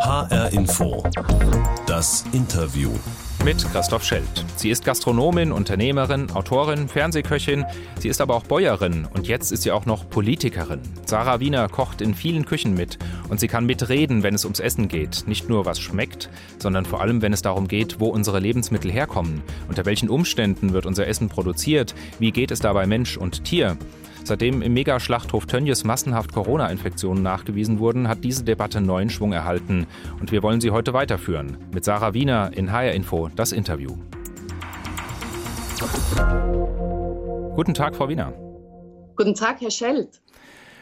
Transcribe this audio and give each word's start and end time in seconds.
HR 0.00 0.50
Info. 0.54 1.02
Das 1.86 2.24
Interview. 2.32 2.90
Mit 3.44 3.58
Christoph 3.70 4.02
Schelt. 4.02 4.46
Sie 4.56 4.70
ist 4.70 4.86
Gastronomin, 4.86 5.52
Unternehmerin, 5.52 6.30
Autorin, 6.30 6.88
Fernsehköchin. 6.88 7.66
Sie 7.98 8.08
ist 8.08 8.22
aber 8.22 8.34
auch 8.34 8.44
Bäuerin 8.44 9.06
und 9.12 9.28
jetzt 9.28 9.52
ist 9.52 9.62
sie 9.62 9.70
auch 9.70 9.84
noch 9.84 10.08
Politikerin. 10.08 10.80
Sarah 11.04 11.38
Wiener 11.40 11.68
kocht 11.68 12.00
in 12.00 12.14
vielen 12.14 12.46
Küchen 12.46 12.72
mit 12.72 12.98
und 13.28 13.40
sie 13.40 13.48
kann 13.48 13.66
mitreden, 13.66 14.22
wenn 14.22 14.34
es 14.34 14.44
ums 14.44 14.60
Essen 14.60 14.88
geht. 14.88 15.24
Nicht 15.26 15.50
nur 15.50 15.66
was 15.66 15.78
schmeckt, 15.78 16.30
sondern 16.58 16.86
vor 16.86 17.02
allem, 17.02 17.20
wenn 17.20 17.34
es 17.34 17.42
darum 17.42 17.68
geht, 17.68 18.00
wo 18.00 18.08
unsere 18.08 18.40
Lebensmittel 18.40 18.90
herkommen. 18.90 19.42
Unter 19.68 19.84
welchen 19.84 20.08
Umständen 20.08 20.72
wird 20.72 20.86
unser 20.86 21.06
Essen 21.06 21.28
produziert? 21.28 21.94
Wie 22.18 22.32
geht 22.32 22.50
es 22.50 22.60
dabei 22.60 22.86
Mensch 22.86 23.18
und 23.18 23.44
Tier? 23.44 23.76
Seitdem 24.24 24.62
im 24.62 24.74
Megaschlachthof 24.74 25.46
Tönnies 25.46 25.84
massenhaft 25.84 26.32
Corona-Infektionen 26.32 27.22
nachgewiesen 27.22 27.78
wurden, 27.78 28.08
hat 28.08 28.22
diese 28.22 28.44
Debatte 28.44 28.80
neuen 28.80 29.10
Schwung 29.10 29.32
erhalten. 29.32 29.86
Und 30.20 30.32
wir 30.32 30.42
wollen 30.42 30.60
sie 30.60 30.70
heute 30.70 30.92
weiterführen. 30.92 31.56
Mit 31.72 31.84
Sarah 31.84 32.14
Wiener 32.14 32.50
in 32.54 32.72
HR 32.72 32.92
Info 32.92 33.28
das 33.34 33.52
Interview. 33.52 33.96
Guten 37.54 37.74
Tag, 37.74 37.96
Frau 37.96 38.08
Wiener. 38.08 38.32
Guten 39.16 39.34
Tag, 39.34 39.60
Herr 39.60 39.70
Schelt. 39.70 40.20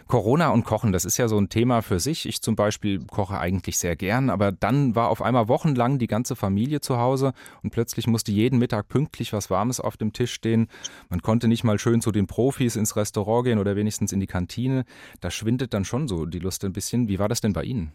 Corona 0.08 0.48
und 0.48 0.64
Kochen, 0.64 0.90
das 0.90 1.04
ist 1.04 1.18
ja 1.18 1.28
so 1.28 1.38
ein 1.38 1.50
Thema 1.50 1.82
für 1.82 2.00
sich. 2.00 2.26
Ich 2.26 2.40
zum 2.40 2.56
Beispiel 2.56 3.04
koche 3.04 3.38
eigentlich 3.38 3.78
sehr 3.78 3.94
gern, 3.94 4.30
aber 4.30 4.52
dann 4.52 4.94
war 4.94 5.10
auf 5.10 5.20
einmal 5.20 5.48
wochenlang 5.48 5.98
die 5.98 6.06
ganze 6.06 6.34
Familie 6.34 6.80
zu 6.80 6.96
Hause 6.96 7.34
und 7.62 7.70
plötzlich 7.70 8.06
musste 8.06 8.32
jeden 8.32 8.58
Mittag 8.58 8.88
pünktlich 8.88 9.34
was 9.34 9.50
Warmes 9.50 9.80
auf 9.80 9.98
dem 9.98 10.14
Tisch 10.14 10.32
stehen. 10.32 10.68
Man 11.10 11.20
konnte 11.20 11.46
nicht 11.46 11.62
mal 11.62 11.78
schön 11.78 12.00
zu 12.00 12.10
den 12.10 12.26
Profis 12.26 12.74
ins 12.76 12.96
Restaurant 12.96 13.44
gehen 13.44 13.58
oder 13.58 13.76
wenigstens 13.76 14.12
in 14.12 14.20
die 14.20 14.26
Kantine. 14.26 14.86
Da 15.20 15.30
schwindet 15.30 15.74
dann 15.74 15.84
schon 15.84 16.08
so 16.08 16.24
die 16.24 16.38
Lust 16.38 16.64
ein 16.64 16.72
bisschen. 16.72 17.08
Wie 17.08 17.18
war 17.18 17.28
das 17.28 17.42
denn 17.42 17.52
bei 17.52 17.64
Ihnen? 17.64 17.92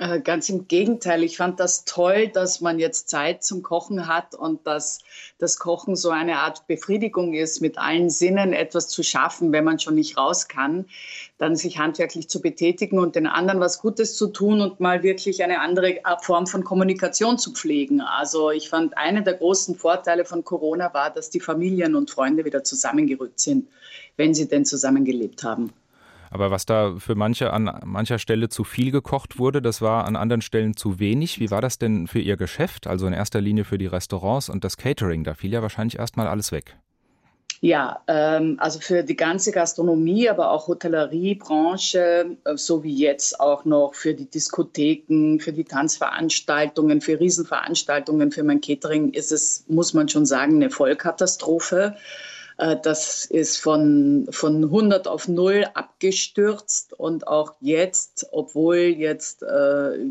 Äh, 0.00 0.22
ganz 0.22 0.48
im 0.48 0.66
Gegenteil. 0.66 1.22
Ich 1.24 1.36
fand 1.36 1.60
das 1.60 1.84
toll, 1.84 2.28
dass 2.28 2.62
man 2.62 2.78
jetzt 2.78 3.10
Zeit 3.10 3.44
zum 3.44 3.62
Kochen 3.62 4.08
hat 4.08 4.34
und 4.34 4.66
dass 4.66 5.00
das 5.36 5.58
Kochen 5.58 5.94
so 5.94 6.08
eine 6.08 6.38
Art 6.38 6.66
Befriedigung 6.66 7.34
ist, 7.34 7.60
mit 7.60 7.76
allen 7.76 8.08
Sinnen 8.08 8.54
etwas 8.54 8.88
zu 8.88 9.02
schaffen, 9.02 9.52
wenn 9.52 9.62
man 9.62 9.78
schon 9.78 9.96
nicht 9.96 10.16
raus 10.16 10.48
kann, 10.48 10.86
dann 11.36 11.54
sich 11.54 11.76
handwerklich 11.76 12.30
zu 12.30 12.40
betätigen 12.40 12.98
und 12.98 13.14
den 13.14 13.26
anderen 13.26 13.60
was 13.60 13.82
Gutes 13.82 14.16
zu 14.16 14.28
tun 14.28 14.62
und 14.62 14.80
mal 14.80 15.02
wirklich 15.02 15.44
eine 15.44 15.60
andere 15.60 16.00
Form 16.22 16.46
von 16.46 16.64
Kommunikation 16.64 17.36
zu 17.36 17.52
pflegen. 17.52 18.00
Also 18.00 18.50
ich 18.50 18.70
fand, 18.70 18.96
einer 18.96 19.20
der 19.20 19.34
großen 19.34 19.76
Vorteile 19.76 20.24
von 20.24 20.44
Corona 20.44 20.94
war, 20.94 21.10
dass 21.10 21.28
die 21.28 21.40
Familien 21.40 21.94
und 21.94 22.10
Freunde 22.10 22.46
wieder 22.46 22.64
zusammengerückt 22.64 23.38
sind, 23.38 23.68
wenn 24.16 24.32
sie 24.32 24.48
denn 24.48 24.64
zusammengelebt 24.64 25.44
haben. 25.44 25.74
Aber 26.30 26.50
was 26.50 26.64
da 26.64 26.94
für 26.98 27.16
manche 27.16 27.52
an 27.52 27.80
mancher 27.84 28.18
Stelle 28.18 28.48
zu 28.48 28.64
viel 28.64 28.92
gekocht 28.92 29.38
wurde, 29.38 29.60
das 29.60 29.82
war 29.82 30.04
an 30.04 30.16
anderen 30.16 30.42
Stellen 30.42 30.76
zu 30.76 31.00
wenig. 31.00 31.40
Wie 31.40 31.50
war 31.50 31.60
das 31.60 31.78
denn 31.78 32.06
für 32.06 32.20
Ihr 32.20 32.36
Geschäft? 32.36 32.86
Also 32.86 33.06
in 33.06 33.12
erster 33.12 33.40
Linie 33.40 33.64
für 33.64 33.78
die 33.78 33.86
Restaurants 33.86 34.48
und 34.48 34.62
das 34.62 34.76
Catering. 34.76 35.24
Da 35.24 35.34
fiel 35.34 35.52
ja 35.52 35.62
wahrscheinlich 35.62 35.98
erstmal 35.98 36.28
alles 36.28 36.52
weg. 36.52 36.76
Ja, 37.62 38.00
ähm, 38.06 38.56
also 38.58 38.80
für 38.80 39.02
die 39.02 39.16
ganze 39.16 39.52
Gastronomie, 39.52 40.30
aber 40.30 40.50
auch 40.50 40.66
Hotelleriebranche, 40.68 42.36
äh, 42.44 42.56
so 42.56 42.82
wie 42.82 42.94
jetzt 42.94 43.38
auch 43.38 43.66
noch 43.66 43.92
für 43.94 44.14
die 44.14 44.30
Diskotheken, 44.30 45.38
für 45.40 45.52
die 45.52 45.64
Tanzveranstaltungen, 45.64 47.02
für 47.02 47.20
Riesenveranstaltungen, 47.20 48.32
für 48.32 48.44
mein 48.44 48.62
Catering 48.62 49.12
ist 49.12 49.30
es, 49.30 49.64
muss 49.68 49.92
man 49.92 50.08
schon 50.08 50.24
sagen, 50.24 50.54
eine 50.54 50.70
Vollkatastrophe. 50.70 51.96
Äh, 52.60 52.76
das 52.82 53.24
ist 53.24 53.56
von, 53.56 54.28
von 54.30 54.62
100 54.64 55.08
auf 55.08 55.28
0 55.28 55.66
abgestürzt 55.74 56.92
und 56.92 57.26
auch 57.26 57.54
jetzt, 57.60 58.26
obwohl 58.32 58.76
jetzt 58.76 59.42
äh, 59.42 59.46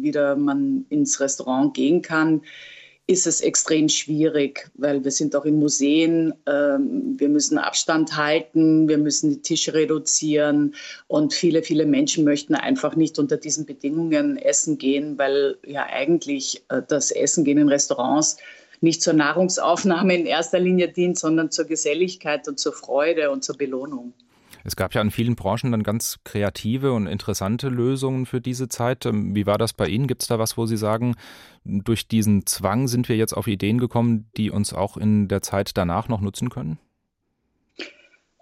wieder 0.02 0.36
man 0.36 0.86
ins 0.90 1.20
Restaurant 1.20 1.74
gehen 1.74 2.02
kann, 2.02 2.42
ist 3.06 3.26
es 3.26 3.42
extrem 3.42 3.90
schwierig, 3.90 4.70
weil 4.76 5.04
wir 5.04 5.10
sind 5.10 5.36
auch 5.36 5.46
in 5.46 5.58
Museen, 5.58 6.34
ähm, 6.46 7.16
wir 7.18 7.30
müssen 7.30 7.58
Abstand 7.58 8.16
halten, 8.16 8.88
wir 8.88 9.00
müssen 9.00 9.32
die 9.32 9.42
Tische 9.42 9.74
reduzieren 9.74 10.76
und 11.08 11.34
viele, 11.34 11.64
viele 11.64 11.88
Menschen 11.88 12.24
möchten 12.24 12.54
einfach 12.54 12.96
nicht 12.96 13.18
unter 13.18 13.38
diesen 13.38 13.66
Bedingungen 13.66 14.38
essen 14.38 14.78
gehen, 14.78 15.18
weil 15.18 15.58
ja 15.66 15.88
eigentlich 15.88 16.64
äh, 16.70 16.84
das 16.88 17.10
Essen 17.10 17.44
gehen 17.46 17.58
in 17.58 17.70
Restaurants 17.70 18.38
nicht 18.82 19.02
zur 19.02 19.14
Nahrungsaufnahme 19.14 20.16
in 20.16 20.26
erster 20.26 20.60
Linie 20.60 20.90
dient, 20.90 21.18
sondern 21.18 21.52
zur 21.52 21.66
Geselligkeit 21.66 22.48
und 22.48 22.60
zur 22.60 22.74
Freude 22.74 23.32
und 23.32 23.44
zur 23.44 23.58
Belohnung. 23.58 24.14
Es 24.64 24.76
gab 24.76 24.94
ja 24.94 25.02
in 25.02 25.12
vielen 25.12 25.36
Branchen 25.36 25.72
dann 25.72 25.84
ganz 25.84 26.18
kreative 26.24 26.92
und 26.94 27.08
interessante 27.08 27.70
Lösungen 27.70 28.26
für 28.26 28.42
diese 28.42 28.68
Zeit. 28.68 29.06
Ähm, 29.06 29.36
wie 29.36 29.46
war 29.46 29.58
das 29.58 29.74
bei 29.74 29.88
Ihnen? 29.88 30.08
Gibt 30.08 30.22
es 30.22 30.28
da 30.28 30.38
was, 30.38 30.58
wo 30.58 30.66
Sie 30.66 30.78
sagen, 30.78 31.16
durch 31.64 32.08
diesen 32.08 32.46
Zwang 32.46 32.88
sind 32.88 33.10
wir 33.10 33.16
jetzt 33.16 33.34
auf 33.34 33.48
Ideen 33.48 33.78
gekommen, 33.78 34.30
die 34.38 34.52
uns 34.52 34.74
auch 34.74 34.98
in 34.98 35.28
der 35.28 35.42
Zeit 35.42 35.78
danach 35.78 36.08
noch 36.08 36.22
nutzen 36.22 36.50
können? 36.50 36.78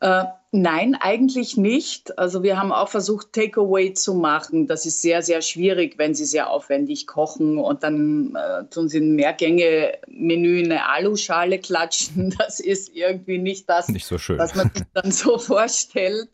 Äh, 0.02 0.26
nein, 0.52 0.96
eigentlich 0.96 1.58
nicht. 1.58 2.18
Also 2.18 2.44
wir 2.44 2.59
haben 2.59 2.72
auch 2.72 2.90
versucht, 2.90 3.34
Takeaway 3.34 3.94
zu 3.94 4.13
machen. 4.13 4.68
Das 4.68 4.85
ist 4.85 5.02
sehr, 5.02 5.22
sehr 5.22 5.41
schwierig, 5.41 5.97
wenn 5.97 6.16
Sie 6.16 6.25
sehr 6.25 6.50
aufwendig 6.50 7.08
kochen 7.08 7.58
und 7.58 7.84
dann 7.84 8.35
äh, 8.35 8.66
tun 8.69 8.90
Sie 8.90 9.00
ein 9.00 9.16
Mehrgänge-Menü 9.16 10.59
in 10.59 10.72
eine 10.72 10.88
Aluschale 10.88 11.59
klatschen. 11.59 12.35
Das 12.38 12.59
ist 12.59 12.96
irgendwie 12.96 13.40
nicht 13.40 13.68
das, 13.69 13.88
nicht 13.90 14.06
so 14.06 14.16
was 14.16 14.53
man 14.56 14.72
sich 14.74 14.84
dann 14.94 15.12
so 15.12 15.38
vorstellt. 15.38 16.30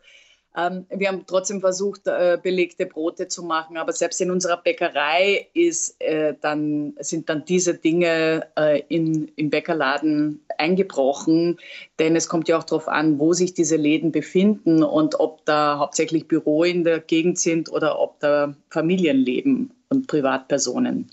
Ähm, 0.55 0.85
wir 0.89 1.07
haben 1.07 1.25
trotzdem 1.25 1.61
versucht, 1.61 2.07
äh, 2.07 2.37
belegte 2.41 2.85
Brote 2.85 3.27
zu 3.27 3.43
machen, 3.43 3.77
aber 3.77 3.91
selbst 3.91 4.21
in 4.21 4.29
unserer 4.29 4.57
Bäckerei 4.57 5.47
ist, 5.53 5.99
äh, 6.01 6.35
dann, 6.41 6.93
sind 6.99 7.29
dann 7.29 7.43
diese 7.45 7.73
Dinge 7.73 8.47
äh, 8.55 8.81
in, 8.87 9.31
im 9.35 9.49
Bäckerladen 9.49 10.41
eingebrochen, 10.57 11.57
denn 11.97 12.15
es 12.15 12.29
kommt 12.29 12.47
ja 12.47 12.57
auch 12.57 12.63
darauf 12.63 12.87
an, 12.87 13.17
wo 13.17 13.33
sich 13.33 13.53
diese 13.53 13.75
Läden 13.75 14.11
befinden 14.11 14.83
und 14.83 15.19
ob 15.19 15.43
da 15.45 15.79
hauptsächlich 15.79 16.27
Büro 16.27 16.63
in 16.63 16.83
der 16.83 16.99
Gegend 16.99 17.39
sind 17.39 17.71
oder 17.71 17.99
ob 17.99 18.19
da 18.19 18.55
Familien 18.69 19.17
leben 19.17 19.71
und 19.89 20.07
Privatpersonen. 20.07 21.09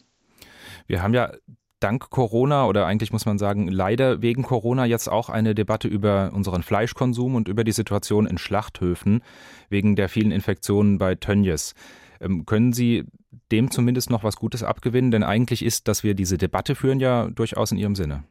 Wir 0.87 1.03
haben 1.03 1.15
ja 1.15 1.33
dank 1.81 2.11
Corona 2.11 2.67
oder 2.67 2.87
eigentlich 2.87 3.13
muss 3.13 3.27
man 3.27 3.39
sagen 3.39 3.69
leider 3.69 4.23
wegen 4.23 4.43
Corona 4.43 4.85
jetzt 4.85 5.09
auch 5.09 5.29
eine 5.29 5.55
Debatte 5.55 5.89
über 5.89 6.31
unseren 6.33 6.63
Fleischkonsum 6.63 7.35
und 7.35 7.49
über 7.49 7.65
die 7.65 7.73
Situation 7.73 8.27
in 8.27 8.39
Schlachthöfen 8.39 9.23
wegen 9.69 9.97
der 9.97 10.09
vielen 10.09 10.31
Infektionen 10.31 10.99
bei 10.99 11.15
Tönnies. 11.15 11.75
Ähm, 12.21 12.47
können 12.47 12.73
Sie 12.73 13.05
dem 13.51 13.71
zumindest 13.71 14.11
noch 14.11 14.25
was 14.25 14.37
Gutes 14.37 14.63
abgewinnen? 14.63 15.11
Denn 15.11 15.23
eigentlich 15.23 15.65
ist, 15.65 15.89
dass 15.89 16.05
wir 16.05 16.15
diese 16.15 16.39
Debatte 16.39 16.75
führen, 16.75 17.01
ja 17.01 17.29
durchaus 17.31 17.73
in 17.73 17.79
Ihrem 17.79 17.97
Sinne 17.97 18.25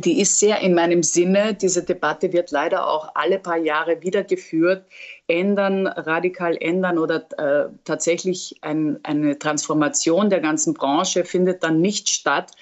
die 0.00 0.20
ist 0.20 0.38
sehr 0.38 0.60
in 0.60 0.74
meinem 0.74 1.02
Sinne. 1.02 1.54
Diese 1.54 1.82
Debatte 1.82 2.32
wird 2.32 2.50
leider 2.50 2.86
auch 2.86 3.10
alle 3.14 3.38
paar 3.38 3.56
Jahre 3.56 4.02
wieder 4.02 4.24
geführt. 4.24 4.86
Ändern, 5.26 5.86
radikal 5.86 6.56
ändern 6.60 6.98
oder 6.98 7.26
äh, 7.38 7.68
tatsächlich 7.84 8.56
ein, 8.62 9.00
eine 9.02 9.38
Transformation 9.38 10.30
der 10.30 10.40
ganzen 10.40 10.74
Branche 10.74 11.24
findet 11.24 11.62
dann 11.62 11.80
nicht 11.80 12.08
statt. 12.08 12.52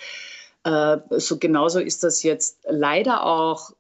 Äh, 0.65 0.99
so 1.11 1.39
genauso 1.39 1.81
ist 1.81 2.05
das 2.05 2.23
jetzt 2.23 2.59
leider 2.69 3.25
auch 3.25 3.73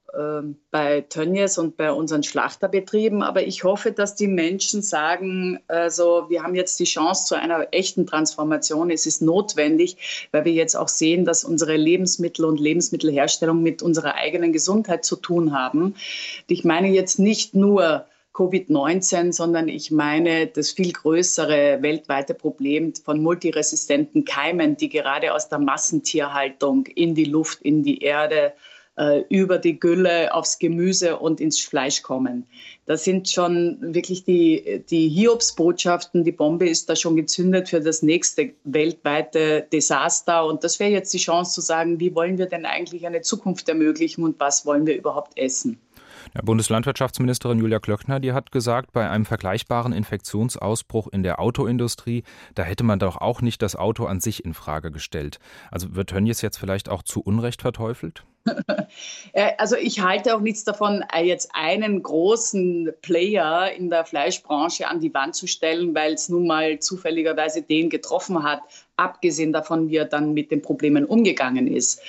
bei 0.71 1.00
Tönnies 1.09 1.56
und 1.56 1.78
bei 1.78 1.91
unseren 1.91 2.23
Schlachterbetrieben. 2.23 3.23
Aber 3.23 3.47
ich 3.47 3.65
hoffe, 3.65 3.93
dass 3.93 4.15
die 4.15 4.27
Menschen 4.27 4.83
sagen, 4.83 5.61
also 5.69 6.27
wir 6.28 6.43
haben 6.43 6.55
jetzt 6.55 6.78
die 6.81 6.84
Chance 6.84 7.27
zu 7.27 7.34
einer 7.34 7.69
echten 7.71 8.06
Transformation. 8.06 8.91
Es 8.91 9.06
ist 9.06 9.23
notwendig, 9.23 10.28
weil 10.31 10.45
wir 10.45 10.53
jetzt 10.53 10.77
auch 10.77 10.89
sehen, 10.89 11.25
dass 11.25 11.45
unsere 11.45 11.77
Lebensmittel 11.77 12.45
und 12.45 12.61
Lebensmittelherstellung 12.61 13.62
mit 13.62 13.83
unserer 13.83 14.17
eigenen 14.17 14.53
Gesundheit 14.53 15.05
zu 15.06 15.17
tun 15.17 15.53
haben. 15.53 15.95
Ich 16.47 16.62
meine 16.65 16.89
jetzt 16.89 17.19
nicht 17.19 17.55
nur 17.55 18.05
Covid-19, 18.34 19.33
sondern 19.33 19.69
ich 19.69 19.91
meine 19.91 20.47
das 20.47 20.73
viel 20.73 20.93
größere 20.93 21.79
weltweite 21.81 22.35
Problem 22.35 22.94
von 22.94 23.23
multiresistenten 23.23 24.25
Keimen, 24.26 24.76
die 24.76 24.88
gerade 24.88 25.35
aus 25.35 25.49
der 25.49 25.58
Massentierhaltung 25.58 26.87
in 26.87 27.15
die 27.15 27.25
Luft, 27.25 27.62
in 27.62 27.82
die 27.82 28.00
Erde, 28.00 28.53
äh, 28.53 28.71
über 29.31 29.59
die 29.59 29.81
Gülle 29.81 30.35
aufs 30.35 30.59
Gemüse 30.59 31.17
und 31.19 31.41
ins 31.41 31.59
Fleisch 31.61 32.03
kommen. 32.03 32.47
Das 32.85 33.05
sind 33.05 33.29
schon 33.29 33.79
wirklich 33.81 34.25
die, 34.25 34.85
die 34.91 35.09
Hiobsbotschaften. 35.09 36.25
Die 36.25 36.33
Bombe 36.33 36.69
ist 36.69 36.91
da 36.91 36.97
schon 36.97 37.17
gezündet 37.17 37.71
für 37.71 37.81
das 37.81 38.03
nächste 38.03 38.53
weltweite 38.65 39.67
Desaster. 39.73 40.44
Und 40.44 40.62
das 40.62 40.79
wäre 40.79 40.91
jetzt 40.91 41.15
die 41.15 41.19
Chance 41.19 41.55
zu 41.55 41.61
sagen, 41.62 42.00
wie 42.00 42.15
wollen 42.15 42.37
wir 42.37 42.47
denn 42.47 42.67
eigentlich 42.67 43.06
eine 43.06 43.23
Zukunft 43.23 43.69
ermöglichen 43.69 44.25
und 44.25 44.39
was 44.39 44.67
wollen 44.67 44.87
wir 44.87 44.97
überhaupt 44.97 45.39
essen? 45.39 45.81
Ja, 46.35 46.41
Bundeslandwirtschaftsministerin 46.43 47.59
Julia 47.59 47.79
Klöckner, 47.79 48.21
die 48.21 48.33
hat 48.33 48.53
gesagt, 48.53 48.93
bei 48.93 49.09
einem 49.09 49.25
vergleichbaren 49.25 49.93
Infektionsausbruch 49.93 51.09
in 51.09 51.23
der 51.23 51.41
Autoindustrie, 51.41 52.25
da 52.55 52.62
hätte 52.62 52.85
man 52.85 52.99
doch 52.99 53.17
auch 53.17 53.43
nicht 53.43 53.62
das 53.62 53.77
Auto 53.77 54.05
an 54.05 54.21
sich 54.21 54.44
in 54.44 54.55
Frage 54.55 54.91
gestellt. 54.91 55.39
Also 55.71 55.94
wird 55.94 56.11
Tönnies 56.11 56.43
jetzt 56.43 56.59
vielleicht 56.59 56.89
auch 56.89 57.03
zu 57.03 57.21
Unrecht 57.21 57.62
verteufelt? 57.62 58.25
Äh, 59.35 59.53
also 59.56 59.77
ich 59.77 60.00
halte 60.00 60.37
auch 60.37 60.41
nichts 60.41 60.65
davon, 60.65 61.03
äh, 61.15 61.23
jetzt 61.23 61.50
einen 61.55 62.03
großen 62.03 62.93
Player 63.00 63.73
in 63.73 63.89
der 63.89 64.05
Fleischbranche 64.05 64.89
an 64.89 65.00
die 65.00 65.15
Wand 65.15 65.35
zu 65.35 65.47
stellen, 65.47 65.94
weil 65.94 66.15
es 66.15 66.29
nun 66.29 66.47
mal 66.47 66.79
zufälligerweise 66.81 67.62
den 67.62 67.89
getroffen 67.89 68.43
hat, 68.43 68.61
abgesehen 69.02 69.52
davon, 69.52 69.88
wie 69.88 69.96
er 69.96 70.04
dann 70.04 70.32
mit 70.32 70.50
den 70.50 70.62
Problemen 70.62 71.04
umgegangen 71.04 71.66
ist. 71.66 72.00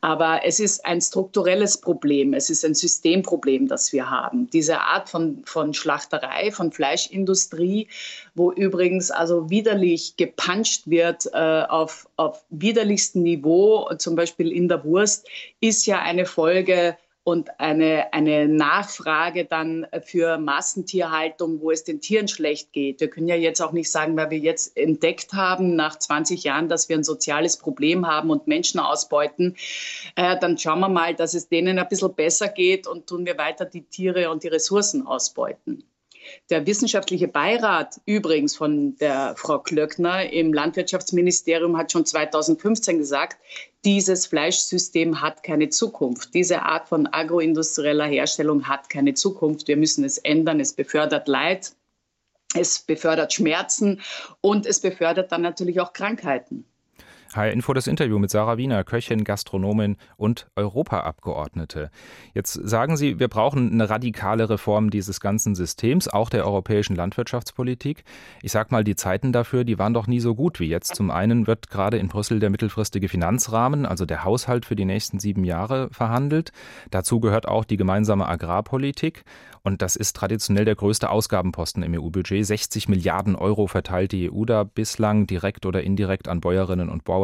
Aber 0.00 0.40
es 0.44 0.58
ist 0.58 0.84
ein 0.84 1.00
strukturelles 1.00 1.78
Problem, 1.78 2.34
es 2.34 2.50
ist 2.50 2.64
ein 2.64 2.74
Systemproblem, 2.74 3.68
das 3.68 3.92
wir 3.92 4.10
haben. 4.10 4.50
Diese 4.50 4.80
Art 4.80 5.08
von, 5.08 5.42
von 5.44 5.74
Schlachterei, 5.74 6.50
von 6.50 6.72
Fleischindustrie, 6.72 7.86
wo 8.34 8.50
übrigens 8.50 9.12
also 9.12 9.48
widerlich 9.48 10.16
gepanscht 10.16 10.82
wird 10.86 11.26
äh, 11.32 11.62
auf, 11.68 12.08
auf 12.16 12.44
widerlichstem 12.50 13.22
Niveau, 13.22 13.88
zum 13.98 14.16
Beispiel 14.16 14.50
in 14.50 14.68
der 14.68 14.84
Wurst, 14.84 15.28
ist 15.60 15.86
ja 15.86 16.00
eine 16.00 16.26
Folge 16.26 16.96
und 17.24 17.60
eine, 17.60 18.12
eine 18.12 18.48
Nachfrage 18.48 19.44
dann 19.44 19.86
für 20.04 20.38
Massentierhaltung, 20.38 21.60
wo 21.60 21.70
es 21.70 21.84
den 21.84 22.00
Tieren 22.00 22.26
schlecht 22.26 22.72
geht. 22.72 23.00
Wir 23.00 23.08
können 23.08 23.28
ja 23.28 23.36
jetzt 23.36 23.60
auch 23.60 23.72
nicht 23.72 23.90
sagen, 23.90 24.16
weil 24.16 24.30
wir 24.30 24.38
jetzt 24.38 24.76
entdeckt 24.76 25.32
haben 25.32 25.76
nach 25.76 25.96
20 25.96 26.42
Jahren, 26.42 26.68
dass 26.68 26.88
wir 26.88 26.96
ein 26.96 27.04
soziales 27.04 27.56
Problem 27.56 28.08
haben 28.08 28.30
und 28.30 28.48
Menschen 28.48 28.80
ausbeuten, 28.80 29.56
äh, 30.16 30.36
dann 30.40 30.58
schauen 30.58 30.80
wir 30.80 30.88
mal, 30.88 31.14
dass 31.14 31.34
es 31.34 31.48
denen 31.48 31.78
ein 31.78 31.88
bisschen 31.88 32.14
besser 32.14 32.48
geht 32.48 32.88
und 32.88 33.06
tun 33.06 33.24
wir 33.24 33.38
weiter 33.38 33.66
die 33.66 33.82
Tiere 33.82 34.30
und 34.30 34.42
die 34.42 34.48
Ressourcen 34.48 35.06
ausbeuten. 35.06 35.84
Der 36.50 36.66
wissenschaftliche 36.66 37.28
Beirat 37.28 38.00
übrigens 38.04 38.56
von 38.56 38.96
der 38.96 39.34
Frau 39.36 39.58
Klöckner 39.58 40.30
im 40.32 40.52
Landwirtschaftsministerium 40.52 41.76
hat 41.76 41.92
schon 41.92 42.06
2015 42.06 42.98
gesagt, 42.98 43.38
dieses 43.84 44.26
Fleischsystem 44.26 45.20
hat 45.20 45.42
keine 45.42 45.68
Zukunft. 45.68 46.34
Diese 46.34 46.62
Art 46.62 46.88
von 46.88 47.06
agroindustrieller 47.06 48.06
Herstellung 48.06 48.68
hat 48.68 48.88
keine 48.90 49.14
Zukunft. 49.14 49.68
Wir 49.68 49.76
müssen 49.76 50.04
es 50.04 50.18
ändern. 50.18 50.60
Es 50.60 50.72
befördert 50.72 51.28
Leid, 51.28 51.72
es 52.54 52.80
befördert 52.80 53.32
Schmerzen 53.32 54.00
und 54.40 54.66
es 54.66 54.80
befördert 54.80 55.32
dann 55.32 55.42
natürlich 55.42 55.80
auch 55.80 55.92
Krankheiten. 55.92 56.64
HR 57.34 57.50
Info 57.50 57.72
das 57.72 57.86
Interview 57.86 58.18
mit 58.18 58.30
Sarah 58.30 58.56
Wiener, 58.56 58.84
Köchin, 58.84 59.24
Gastronomin 59.24 59.96
und 60.16 60.48
Europaabgeordnete. 60.56 61.90
Jetzt 62.34 62.52
sagen 62.52 62.96
Sie, 62.96 63.18
wir 63.18 63.28
brauchen 63.28 63.72
eine 63.72 63.88
radikale 63.88 64.48
Reform 64.50 64.90
dieses 64.90 65.20
ganzen 65.20 65.54
Systems, 65.54 66.08
auch 66.08 66.30
der 66.30 66.46
europäischen 66.46 66.96
Landwirtschaftspolitik. 66.96 68.04
Ich 68.42 68.52
sage 68.52 68.68
mal, 68.70 68.84
die 68.84 68.96
Zeiten 68.96 69.32
dafür, 69.32 69.64
die 69.64 69.78
waren 69.78 69.94
doch 69.94 70.06
nie 70.06 70.20
so 70.20 70.34
gut 70.34 70.60
wie 70.60 70.68
jetzt. 70.68 70.94
Zum 70.94 71.10
einen 71.10 71.46
wird 71.46 71.70
gerade 71.70 71.98
in 71.98 72.08
Brüssel 72.08 72.38
der 72.38 72.50
mittelfristige 72.50 73.08
Finanzrahmen, 73.08 73.86
also 73.86 74.04
der 74.04 74.24
Haushalt 74.24 74.66
für 74.66 74.76
die 74.76 74.84
nächsten 74.84 75.18
sieben 75.18 75.44
Jahre, 75.44 75.88
verhandelt. 75.90 76.52
Dazu 76.90 77.20
gehört 77.20 77.48
auch 77.48 77.64
die 77.64 77.76
gemeinsame 77.76 78.28
Agrarpolitik. 78.28 79.24
Und 79.64 79.80
das 79.80 79.94
ist 79.94 80.16
traditionell 80.16 80.64
der 80.64 80.74
größte 80.74 81.08
Ausgabenposten 81.08 81.84
im 81.84 81.94
EU-Budget. 81.94 82.44
60 82.44 82.88
Milliarden 82.88 83.36
Euro 83.36 83.68
verteilt 83.68 84.10
die 84.10 84.30
EU 84.30 84.44
da 84.44 84.64
bislang 84.64 85.28
direkt 85.28 85.66
oder 85.66 85.84
indirekt 85.84 86.26
an 86.26 86.40
Bäuerinnen 86.40 86.88
und 86.88 87.04
Bauern 87.04 87.21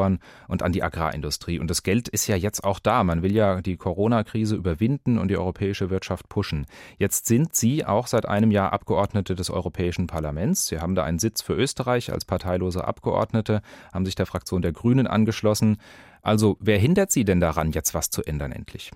und 0.49 0.63
an 0.63 0.73
die 0.73 0.83
Agrarindustrie. 0.83 1.59
Und 1.59 1.69
das 1.69 1.83
Geld 1.83 2.09
ist 2.09 2.27
ja 2.27 2.37
jetzt 2.37 2.65
auch 2.65 2.79
da. 2.79 3.05
Man 3.05 3.23
will 3.23 3.35
ja 3.35 3.61
die 3.61 3.77
Corona-Krise 3.77 4.57
überwinden 4.57 5.19
und 5.19 5.29
die 5.29 5.37
europäische 5.37 5.91
Wirtschaft 5.91 6.29
pushen. 6.29 6.67
Jetzt 6.99 7.27
sind 7.27 7.55
Sie 7.55 7.85
auch 7.85 8.07
seit 8.07 8.27
einem 8.27 8.51
Jahr 8.51 8.73
Abgeordnete 8.73 9.35
des 9.35 9.51
Europäischen 9.51 10.07
Parlaments. 10.07 10.67
Sie 10.67 10.79
haben 10.79 10.95
da 10.95 11.05
einen 11.05 11.19
Sitz 11.19 11.43
für 11.43 11.55
Österreich 11.55 12.13
als 12.13 12.25
parteilose 12.25 12.85
Abgeordnete, 12.85 13.63
haben 13.93 14.05
sich 14.05 14.15
der 14.15 14.27
Fraktion 14.27 14.63
der 14.63 14.73
Grünen 14.73 15.07
angeschlossen. 15.07 15.79
Also 16.23 16.57
wer 16.61 16.79
hindert 16.79 17.11
Sie 17.11 17.25
denn 17.25 17.41
daran, 17.41 17.73
jetzt 17.73 17.95
was 17.95 18.11
zu 18.11 18.23
ändern 18.23 18.53
endlich? 18.53 18.91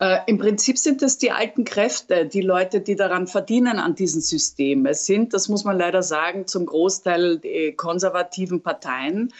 Äh, 0.00 0.20
Im 0.26 0.38
Prinzip 0.38 0.78
sind 0.78 1.02
es 1.02 1.18
die 1.18 1.30
alten 1.30 1.64
Kräfte, 1.64 2.24
die 2.24 2.40
Leute, 2.40 2.80
die 2.80 2.96
daran 2.96 3.26
verdienen 3.26 3.78
an 3.78 3.94
diesem 3.94 4.22
System. 4.22 4.86
Es 4.86 5.04
sind, 5.04 5.34
das 5.34 5.50
muss 5.50 5.64
man 5.64 5.76
leider 5.78 6.02
sagen, 6.02 6.46
zum 6.46 6.64
Großteil 6.64 7.38
die 7.38 7.74
konservativen 7.76 8.62
Parteien. 8.62 9.30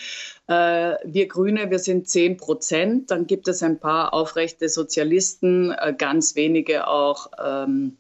Äh, 0.49 0.97
wir 1.05 1.29
Grüne, 1.29 1.71
wir 1.71 1.79
sind 1.79 2.11
10 2.11 2.37
Prozent. 2.37 3.11
Dann 3.11 3.27
gibt 3.27 3.49
es 3.49 3.63
ein 3.63 3.81
paar 3.81 4.13
aufrechte 4.13 4.69
Sozialisten, 4.69 5.73
äh, 5.73 5.95
ganz 5.97 6.37
wenige 6.37 6.87
auch. 6.87 7.31
Ähm, 7.43 7.97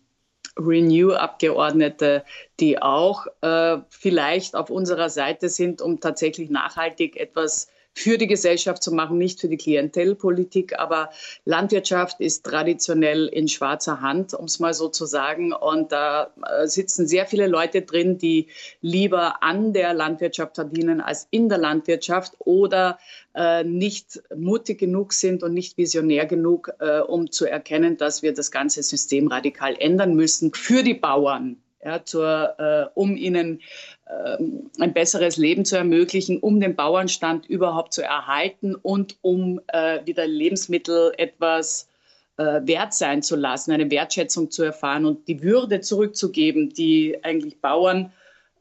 Renew-Abgeordnete, 0.59 2.25
die 2.59 2.83
auch 2.83 3.27
äh, 3.41 3.79
vielleicht 3.89 4.57
auf 4.57 4.69
unserer 4.69 5.09
Seite 5.09 5.49
sind, 5.49 5.81
um 5.81 6.01
tatsächlich 6.01 6.51
nachhaltig 6.51 7.17
etwas 7.17 7.69
für 7.93 8.19
die 8.19 8.27
Gesellschaft 8.27 8.83
zu 8.83 8.93
machen, 8.93 9.19
nicht 9.19 9.41
für 9.41 9.49
die 9.49 9.57
Klientelpolitik. 9.57 10.79
Aber 10.79 11.11
Landwirtschaft 11.45 12.21
ist 12.21 12.45
traditionell 12.45 13.27
in 13.27 13.49
schwarzer 13.49 14.01
Hand, 14.01 14.35
um 14.35 14.47
es 14.47 14.61
mal 14.61 14.75
so 14.75 14.89
zu 14.89 15.07
sagen. 15.07 15.53
Und 15.53 15.93
da 15.93 16.33
äh, 16.45 16.67
sitzen 16.67 17.07
sehr 17.07 17.27
viele 17.27 17.47
Leute 17.47 17.83
drin, 17.83 18.19
die 18.19 18.49
lieber 18.81 19.43
an 19.43 19.73
der 19.73 19.93
Landwirtschaft 19.95 20.55
verdienen 20.55 21.01
als 21.01 21.27
in 21.31 21.49
der 21.49 21.59
Landwirtschaft 21.59 22.35
oder 22.39 22.99
äh, 23.35 23.65
nicht 23.65 24.23
mutig 24.35 24.79
genug 24.79 25.13
sind 25.13 25.43
und 25.43 25.55
nicht 25.55 25.77
visionär 25.77 26.27
genug, 26.27 26.73
äh, 26.79 27.01
um 27.01 27.31
zu 27.31 27.47
erkennen, 27.47 27.97
dass 27.97 28.23
wir 28.23 28.33
das 28.33 28.51
ganze 28.51 28.83
System 28.83 29.29
radikal 29.29 29.77
ändern 29.79 30.15
müssen 30.15 30.53
für 30.55 30.83
die 30.83 30.95
Bauern 30.95 31.57
ja, 31.85 32.05
zur, 32.05 32.55
äh, 32.59 32.87
um 32.95 33.17
ihnen 33.17 33.61
äh, 34.07 34.37
ein 34.79 34.93
besseres 34.93 35.37
Leben 35.37 35.65
zu 35.65 35.77
ermöglichen, 35.77 36.39
um 36.39 36.61
den 36.61 36.77
Bauernstand 36.77 37.47
überhaupt 37.47 37.93
zu 37.93 38.03
erhalten 38.03 38.75
und 38.75 39.17
um 39.23 39.61
äh, 39.69 40.05
wieder 40.05 40.27
Lebensmittel 40.27 41.13
etwas 41.17 41.89
äh, 42.37 42.61
wert 42.65 42.95
sein 42.95 43.23
zu 43.23 43.37
lassen, 43.37 43.73
eine 43.73 43.91
Wertschätzung 43.91 44.51
zu 44.51 44.63
erfahren 44.63 45.07
und 45.07 45.29
die 45.29 45.43
Würde 45.43 45.81
zurückzugeben, 45.81 46.71
die 46.71 47.19
eigentlich 47.23 47.61
Bauern 47.61 48.13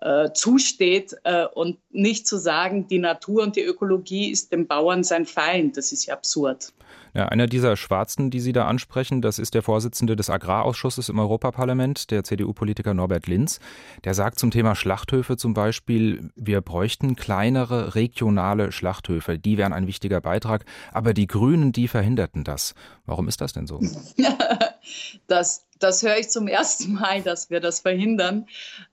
äh, 0.01 0.31
zusteht 0.33 1.15
äh, 1.23 1.45
und 1.45 1.77
nicht 1.91 2.27
zu 2.27 2.37
sagen, 2.37 2.87
die 2.87 2.99
Natur 2.99 3.43
und 3.43 3.55
die 3.55 3.63
Ökologie 3.63 4.29
ist 4.31 4.51
dem 4.51 4.67
Bauern 4.67 5.03
sein 5.03 5.25
Feind. 5.25 5.77
Das 5.77 5.91
ist 5.91 6.05
ja 6.05 6.13
absurd. 6.13 6.73
Ja, 7.13 7.25
einer 7.27 7.47
dieser 7.47 7.75
Schwarzen, 7.75 8.29
die 8.29 8.39
Sie 8.39 8.53
da 8.53 8.67
ansprechen, 8.67 9.21
das 9.21 9.39
ist 9.39 9.53
der 9.53 9.63
Vorsitzende 9.63 10.15
des 10.15 10.29
Agrarausschusses 10.29 11.09
im 11.09 11.19
Europaparlament, 11.19 12.11
der 12.11 12.23
CDU-Politiker 12.23 12.93
Norbert 12.93 13.27
Linz. 13.27 13.59
Der 14.03 14.13
sagt 14.13 14.39
zum 14.39 14.51
Thema 14.51 14.75
Schlachthöfe 14.75 15.37
zum 15.37 15.53
Beispiel, 15.53 16.29
wir 16.35 16.61
bräuchten 16.61 17.15
kleinere 17.15 17.95
regionale 17.95 18.71
Schlachthöfe. 18.71 19.39
Die 19.39 19.57
wären 19.57 19.73
ein 19.73 19.87
wichtiger 19.87 20.21
Beitrag. 20.21 20.65
Aber 20.91 21.13
die 21.13 21.27
Grünen, 21.27 21.71
die 21.71 21.87
verhinderten 21.87 22.43
das. 22.43 22.75
Warum 23.05 23.27
ist 23.27 23.41
das 23.41 23.53
denn 23.53 23.65
so? 23.65 23.79
das 25.27 25.65
das 25.79 26.03
höre 26.03 26.17
ich 26.17 26.29
zum 26.29 26.47
ersten 26.47 26.93
Mal, 26.93 27.21
dass 27.21 27.49
wir 27.49 27.59
das 27.59 27.79
verhindern. 27.79 28.47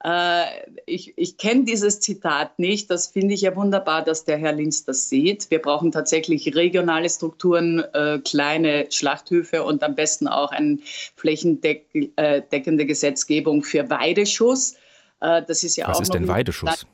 Äh, 0.05 0.45
ich 0.87 1.15
ich 1.17 1.37
kenne 1.37 1.65
dieses 1.65 2.01
Zitat 2.01 2.59
nicht. 2.59 2.91
Das 2.91 3.09
finde 3.09 3.35
ich 3.35 3.43
ja 3.43 3.55
wunderbar, 3.57 4.05
dass 4.05 4.25
der 4.25 4.39
Herr 4.39 4.53
Linz 4.53 4.85
das 4.85 5.09
sieht. 5.09 5.51
Wir 5.51 5.61
brauchen 5.61 5.93
tatsächlich 5.93 6.55
regionale 6.55 7.11
Strukturen, 7.11 7.81
äh, 7.93 8.21
kleine 8.21 8.87
Schlachthöfe 8.91 9.63
und 9.63 9.83
am 9.83 9.95
besten 9.95 10.29
auch 10.29 10.53
eine 10.53 10.79
flächendeckende 11.17 12.15
äh, 12.17 12.87
Gesetzgebung 12.87 13.63
für 13.63 13.91
Weideschuss. 13.91 14.75
Äh, 15.21 15.43
das 15.47 15.65
ist 15.65 15.77
ja 15.77 15.89
Was 15.89 15.99
auch 15.99 16.03
ist 16.03 16.15
denn 16.15 16.29
Weideschuss? 16.29 16.87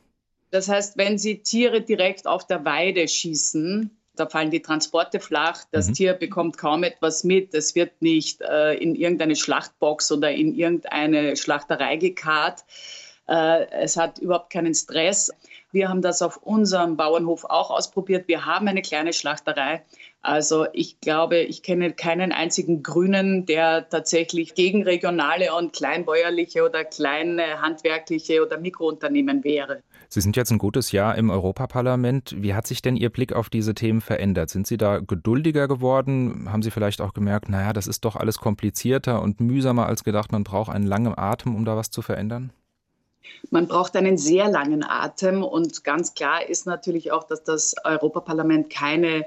Das 0.51 0.69
heißt, 0.69 0.97
wenn 0.97 1.17
Sie 1.17 1.39
Tiere 1.39 1.81
direkt 1.81 2.27
auf 2.27 2.45
der 2.45 2.63
Weide 2.63 3.07
schießen, 3.07 3.89
da 4.15 4.27
fallen 4.27 4.51
die 4.51 4.61
Transporte 4.61 5.19
flach, 5.19 5.63
das 5.71 5.87
mhm. 5.87 5.93
Tier 5.93 6.13
bekommt 6.13 6.57
kaum 6.57 6.83
etwas 6.83 7.23
mit, 7.23 7.53
es 7.53 7.75
wird 7.75 8.01
nicht 8.01 8.41
äh, 8.41 8.73
in 8.75 8.95
irgendeine 8.95 9.35
Schlachtbox 9.35 10.11
oder 10.11 10.31
in 10.31 10.55
irgendeine 10.55 11.35
Schlachterei 11.35 11.97
gekarrt. 11.97 12.63
Äh, 13.27 13.65
es 13.71 13.97
hat 13.97 14.19
überhaupt 14.19 14.51
keinen 14.51 14.73
Stress. 14.73 15.31
Wir 15.71 15.89
haben 15.89 16.01
das 16.01 16.21
auf 16.21 16.37
unserem 16.37 16.97
Bauernhof 16.97 17.45
auch 17.45 17.71
ausprobiert. 17.71 18.27
Wir 18.27 18.45
haben 18.45 18.67
eine 18.67 18.81
kleine 18.81 19.13
Schlachterei. 19.13 19.83
Also 20.23 20.67
ich 20.71 21.01
glaube, 21.01 21.39
ich 21.39 21.63
kenne 21.63 21.91
keinen 21.91 22.31
einzigen 22.31 22.81
Grünen, 22.81 23.45
der 23.45 23.89
tatsächlich 23.89 24.55
gegen 24.55 24.83
regionale 24.83 25.53
und 25.53 25.73
kleinbäuerliche 25.73 26.63
oder 26.63 26.85
kleine 26.85 27.61
handwerkliche 27.61 28.41
oder 28.41 28.57
Mikrounternehmen 28.57 29.43
wäre. 29.43 29.83
Sie 30.07 30.21
sind 30.21 30.37
jetzt 30.37 30.49
ein 30.51 30.59
gutes 30.59 30.93
Jahr 30.93 31.15
im 31.17 31.29
Europaparlament. 31.29 32.35
Wie 32.37 32.53
hat 32.53 32.67
sich 32.67 32.81
denn 32.81 32.95
Ihr 32.95 33.09
Blick 33.09 33.33
auf 33.33 33.49
diese 33.49 33.73
Themen 33.73 33.99
verändert? 33.99 34.49
Sind 34.49 34.65
Sie 34.65 34.77
da 34.77 34.99
geduldiger 34.99 35.67
geworden? 35.67 36.47
Haben 36.49 36.63
Sie 36.63 36.71
vielleicht 36.71 37.01
auch 37.01 37.13
gemerkt, 37.13 37.49
naja, 37.49 37.73
das 37.73 37.87
ist 37.87 38.05
doch 38.05 38.15
alles 38.15 38.37
komplizierter 38.37 39.21
und 39.21 39.41
mühsamer 39.41 39.87
als 39.87 40.05
gedacht, 40.05 40.31
man 40.31 40.45
braucht 40.45 40.71
einen 40.71 40.87
langen 40.87 41.17
Atem, 41.17 41.53
um 41.53 41.65
da 41.65 41.75
was 41.75 41.91
zu 41.91 42.01
verändern? 42.01 42.53
Man 43.51 43.67
braucht 43.67 43.95
einen 43.97 44.17
sehr 44.17 44.49
langen 44.49 44.85
Atem 44.85 45.43
und 45.43 45.83
ganz 45.83 46.13
klar 46.13 46.47
ist 46.47 46.65
natürlich 46.65 47.11
auch, 47.11 47.25
dass 47.25 47.43
das 47.43 47.75
Europaparlament 47.83 48.69
keine 48.69 49.25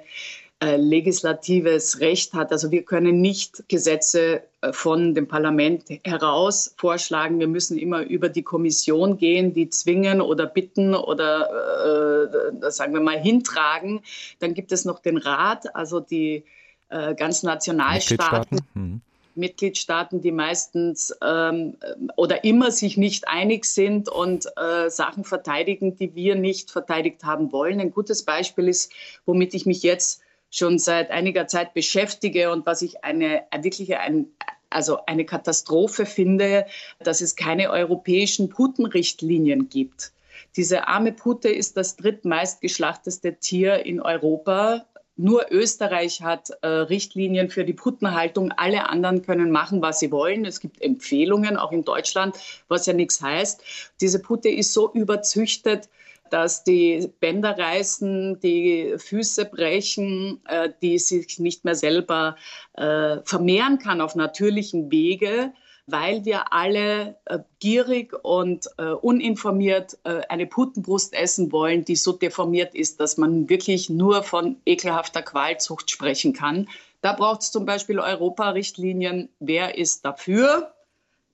äh, 0.58 0.76
legislatives 0.76 2.00
Recht 2.00 2.32
hat. 2.32 2.50
Also 2.50 2.70
wir 2.70 2.82
können 2.82 3.20
nicht 3.20 3.68
Gesetze 3.68 4.42
äh, 4.62 4.72
von 4.72 5.14
dem 5.14 5.28
Parlament 5.28 5.84
heraus 6.02 6.74
vorschlagen. 6.78 7.38
Wir 7.38 7.46
müssen 7.46 7.76
immer 7.76 8.02
über 8.02 8.30
die 8.30 8.42
Kommission 8.42 9.18
gehen, 9.18 9.52
die 9.52 9.68
zwingen 9.68 10.22
oder 10.22 10.46
bitten 10.46 10.94
oder 10.94 12.30
äh, 12.62 12.70
sagen 12.70 12.94
wir 12.94 13.02
mal 13.02 13.18
hintragen. 13.18 14.00
Dann 14.38 14.54
gibt 14.54 14.72
es 14.72 14.86
noch 14.86 15.00
den 15.00 15.18
Rat, 15.18 15.74
also 15.76 16.00
die 16.00 16.44
äh, 16.88 17.14
ganz 17.14 17.42
Nationalstaaten. 17.42 18.60
Hm. 18.72 19.00
Mitgliedstaaten, 19.34 20.22
die 20.22 20.32
meistens 20.32 21.14
ähm, 21.22 21.76
oder 22.16 22.44
immer 22.44 22.70
sich 22.70 22.96
nicht 22.96 23.28
einig 23.28 23.66
sind 23.66 24.08
und 24.08 24.46
äh, 24.56 24.88
Sachen 24.88 25.24
verteidigen, 25.24 25.96
die 25.96 26.14
wir 26.14 26.34
nicht 26.34 26.70
verteidigt 26.70 27.24
haben 27.24 27.52
wollen. 27.52 27.78
Ein 27.78 27.90
gutes 27.90 28.22
Beispiel 28.22 28.68
ist, 28.68 28.90
womit 29.26 29.52
ich 29.52 29.66
mich 29.66 29.82
jetzt 29.82 30.22
schon 30.50 30.78
seit 30.78 31.10
einiger 31.10 31.46
Zeit 31.46 31.74
beschäftige 31.74 32.50
und 32.50 32.66
was 32.66 32.82
ich 32.82 33.04
eine 33.04 33.42
wirkliche 33.52 34.00
ein, 34.00 34.26
also 34.70 34.98
eine 35.06 35.24
Katastrophe 35.24 36.06
finde, 36.06 36.66
dass 36.98 37.20
es 37.20 37.36
keine 37.36 37.70
europäischen 37.70 38.48
Putenrichtlinien 38.48 39.68
gibt. 39.68 40.12
Diese 40.56 40.88
arme 40.88 41.12
Pute 41.12 41.48
ist 41.48 41.76
das 41.76 41.96
drittmeist 41.96 42.60
geschlachteste 42.60 43.34
Tier 43.34 43.84
in 43.84 44.00
Europa. 44.00 44.86
Nur 45.18 45.46
Österreich 45.50 46.22
hat 46.22 46.50
äh, 46.62 46.66
Richtlinien 46.66 47.48
für 47.48 47.64
die 47.64 47.72
Puttenhaltung. 47.72 48.52
Alle 48.52 48.88
anderen 48.88 49.22
können 49.22 49.50
machen, 49.50 49.80
was 49.82 49.98
sie 49.98 50.10
wollen. 50.10 50.44
Es 50.44 50.60
gibt 50.60 50.80
Empfehlungen, 50.82 51.56
auch 51.56 51.72
in 51.72 51.84
Deutschland, 51.84 52.36
was 52.68 52.86
ja 52.86 52.92
nichts 52.92 53.22
heißt. 53.22 53.62
Diese 54.00 54.18
Pute 54.18 54.48
ist 54.48 54.72
so 54.72 54.92
überzüchtet, 54.92 55.88
dass 56.30 56.64
die 56.64 57.10
Bänder 57.20 57.58
reißen, 57.58 58.40
die 58.40 58.94
Füße 58.96 59.46
brechen, 59.46 60.40
äh, 60.46 60.70
die 60.82 60.98
sich 60.98 61.38
nicht 61.38 61.64
mehr 61.64 61.74
selber 61.74 62.36
äh, 62.74 63.18
vermehren 63.24 63.78
kann 63.78 64.00
auf 64.00 64.14
natürlichen 64.14 64.90
Wege, 64.90 65.52
weil 65.86 66.24
wir 66.24 66.52
alle 66.52 67.16
äh, 67.26 67.38
gierig 67.60 68.12
und 68.24 68.66
äh, 68.76 68.90
uninformiert 68.90 69.98
äh, 70.04 70.22
eine 70.28 70.46
Putenbrust 70.46 71.14
essen 71.14 71.52
wollen, 71.52 71.84
die 71.84 71.96
so 71.96 72.12
deformiert 72.12 72.74
ist, 72.74 72.98
dass 73.00 73.16
man 73.16 73.48
wirklich 73.48 73.88
nur 73.88 74.22
von 74.22 74.56
ekelhafter 74.66 75.22
Qualzucht 75.22 75.90
sprechen 75.90 76.32
kann. 76.32 76.68
Da 77.02 77.12
braucht 77.12 77.42
es 77.42 77.52
zum 77.52 77.66
Beispiel 77.66 78.00
Europarichtlinien. 78.00 79.28
Wer 79.38 79.78
ist 79.78 80.04
dafür? 80.04 80.72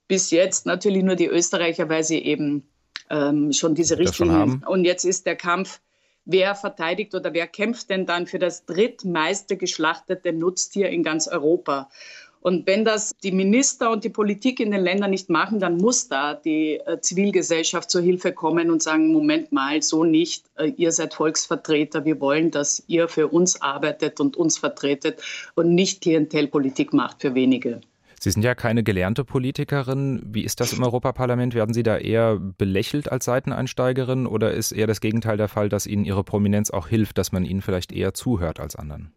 Bis 0.07 0.29
jetzt 0.29 0.67
natürlich 0.67 1.01
nur 1.03 1.15
die 1.15 1.27
Österreicher, 1.27 1.89
weil 1.89 2.03
sie 2.03 2.19
eben 2.19 2.67
ähm, 3.09 3.51
schon 3.53 3.75
diese 3.75 3.97
Richtlinien. 3.97 4.63
Und 4.65 4.85
jetzt 4.85 5.05
ist 5.05 5.25
der 5.25 5.35
Kampf, 5.35 5.79
wer 6.25 6.55
verteidigt 6.55 7.15
oder 7.15 7.33
wer 7.33 7.47
kämpft 7.47 7.89
denn 7.89 8.05
dann 8.05 8.27
für 8.27 8.39
das 8.39 8.65
drittmeiste 8.65 9.57
geschlachtete 9.57 10.33
Nutztier 10.33 10.89
in 10.89 11.03
ganz 11.03 11.27
Europa? 11.27 11.89
Und 12.43 12.67
wenn 12.67 12.83
das 12.83 13.13
die 13.23 13.31
Minister 13.31 13.89
und 13.89 14.03
die 14.03 14.09
Politik 14.09 14.59
in 14.59 14.71
den 14.71 14.81
Ländern 14.81 15.11
nicht 15.11 15.29
machen, 15.29 15.61
dann 15.61 15.77
muss 15.77 16.09
da 16.09 16.33
die 16.33 16.73
äh, 16.85 16.99
Zivilgesellschaft 16.99 17.89
zur 17.89 18.01
Hilfe 18.01 18.33
kommen 18.33 18.69
und 18.69 18.83
sagen, 18.83 19.13
Moment 19.13 19.53
mal, 19.53 19.81
so 19.81 20.03
nicht. 20.03 20.45
Äh, 20.55 20.73
ihr 20.75 20.91
seid 20.91 21.13
Volksvertreter. 21.13 22.03
Wir 22.03 22.19
wollen, 22.19 22.51
dass 22.51 22.83
ihr 22.87 23.07
für 23.07 23.29
uns 23.29 23.61
arbeitet 23.61 24.19
und 24.19 24.35
uns 24.35 24.57
vertretet 24.57 25.21
und 25.55 25.73
nicht 25.73 26.01
Klientelpolitik 26.01 26.91
macht 26.91 27.21
für 27.21 27.33
wenige. 27.33 27.79
Sie 28.23 28.31
sind 28.31 28.43
ja 28.43 28.55
keine 28.55 28.83
gelernte 28.83 29.25
Politikerin. 29.25 30.21
Wie 30.25 30.45
ist 30.45 30.61
das 30.61 30.71
im 30.71 30.81
Europaparlament? 30.81 31.55
Werden 31.55 31.73
Sie 31.73 31.83
da 31.83 31.97
eher 31.97 32.37
belächelt 32.39 33.11
als 33.11 33.25
Seiteneinsteigerin 33.25 34.27
oder 34.27 34.53
ist 34.53 34.71
eher 34.71 34.87
das 34.87 35.01
Gegenteil 35.01 35.35
der 35.35 35.49
Fall, 35.49 35.67
dass 35.67 35.85
Ihnen 35.85 36.05
Ihre 36.05 36.23
Prominenz 36.23 36.71
auch 36.71 36.87
hilft, 36.87 37.17
dass 37.17 37.33
man 37.33 37.43
Ihnen 37.43 37.61
vielleicht 37.61 37.91
eher 37.91 38.13
zuhört 38.13 38.61
als 38.61 38.77
anderen? 38.77 39.13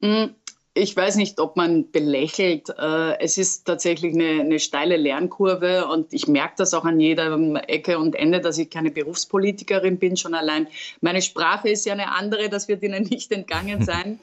Hm, 0.00 0.30
ich 0.74 0.96
weiß 0.96 1.16
nicht, 1.16 1.40
ob 1.40 1.56
man 1.56 1.90
belächelt. 1.90 2.68
Äh, 2.78 3.18
es 3.18 3.36
ist 3.36 3.64
tatsächlich 3.64 4.14
eine, 4.14 4.42
eine 4.42 4.60
steile 4.60 4.96
Lernkurve 4.96 5.88
und 5.88 6.12
ich 6.12 6.28
merke 6.28 6.54
das 6.58 6.74
auch 6.74 6.84
an 6.84 7.00
jeder 7.00 7.36
Ecke 7.68 7.98
und 7.98 8.14
Ende, 8.14 8.40
dass 8.40 8.58
ich 8.58 8.70
keine 8.70 8.92
Berufspolitikerin 8.92 9.98
bin. 9.98 10.16
Schon 10.16 10.34
allein 10.34 10.68
meine 11.00 11.20
Sprache 11.20 11.68
ist 11.68 11.84
ja 11.84 11.94
eine 11.94 12.12
andere, 12.12 12.48
das 12.48 12.68
wird 12.68 12.84
Ihnen 12.84 13.08
nicht 13.10 13.32
entgangen 13.32 13.82
sein. 13.84 14.20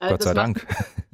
Äh, 0.00 0.08
Gott 0.08 0.22
sei 0.22 0.34
Dank. 0.34 0.66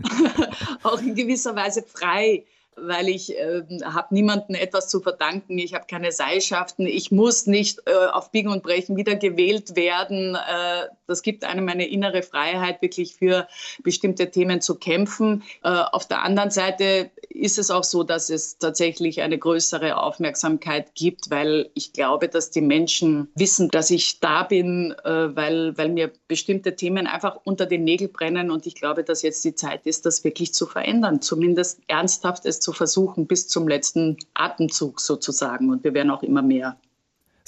auch 0.83 1.01
in 1.01 1.15
gewisser 1.15 1.55
Weise 1.57 1.83
frei 1.83 2.45
weil 2.83 3.09
ich 3.09 3.37
äh, 3.37 3.63
habe 3.85 4.15
niemandem 4.15 4.55
etwas 4.55 4.89
zu 4.89 5.01
verdanken. 5.01 5.59
Ich 5.59 5.75
habe 5.75 5.87
keine 5.87 6.13
Seilschaften. 6.13 6.87
Ich 6.87 7.11
muss 7.11 7.47
nicht 7.47 7.81
äh, 7.87 7.93
auf 7.93 8.31
Biegen 8.31 8.51
und 8.51 8.63
Brechen 8.63 8.97
wieder 8.97 9.17
gewählt 9.17 9.77
werden. 9.77 10.35
Äh, 10.35 10.87
das 11.07 11.23
gibt 11.23 11.45
einem 11.45 11.69
eine 11.69 11.89
innere 11.89 12.23
Freiheit, 12.23 12.83
wirklich 12.83 13.15
für 13.15 13.49
bestimmte 13.83 14.31
Themen 14.31 14.61
zu 14.61 14.77
kämpfen. 14.77 15.43
Äh, 15.63 15.69
auf 15.69 16.07
der 16.07 16.23
anderen 16.23 16.51
Seite 16.51 17.11
ist 17.41 17.59
es 17.59 17.71
auch 17.71 17.85
so, 17.85 18.05
dass 18.05 18.31
es 18.31 18.59
tatsächlich 18.59 19.23
eine 19.23 19.39
größere 19.39 19.97
Aufmerksamkeit 19.97 20.95
gibt, 20.95 21.31
weil 21.31 21.71
ich 21.75 21.93
glaube, 21.93 22.29
dass 22.29 22.51
die 22.51 22.61
Menschen 22.61 23.29
wissen, 23.35 23.69
dass 23.71 23.91
ich 23.91 24.21
da 24.21 24.43
bin, 24.43 24.95
äh, 25.05 25.35
weil, 25.35 25.77
weil 25.79 25.89
mir 25.89 26.13
bestimmte 26.29 26.77
Themen 26.77 27.07
einfach 27.07 27.39
unter 27.45 27.67
den 27.67 27.85
Nägeln 27.85 28.13
brennen. 28.13 28.51
Und 28.51 28.67
ich 28.67 28.75
glaube, 28.75 29.05
dass 29.05 29.23
jetzt 29.23 29.45
die 29.45 29.55
Zeit 29.55 29.87
ist, 29.87 30.07
das 30.07 30.23
wirklich 30.25 30.53
zu 30.55 30.67
verändern, 30.67 31.23
zumindest 31.23 31.81
ernsthaft 31.89 32.45
es 32.47 32.61
zu 32.61 32.73
versuchen, 32.73 33.27
bis 33.27 33.49
zum 33.49 33.67
letzten 33.67 34.19
Atemzug 34.35 35.01
sozusagen. 35.01 35.71
Und 35.71 35.83
wir 35.85 35.95
werden 35.95 36.11
auch 36.11 36.23
immer 36.23 36.43
mehr. 36.43 36.77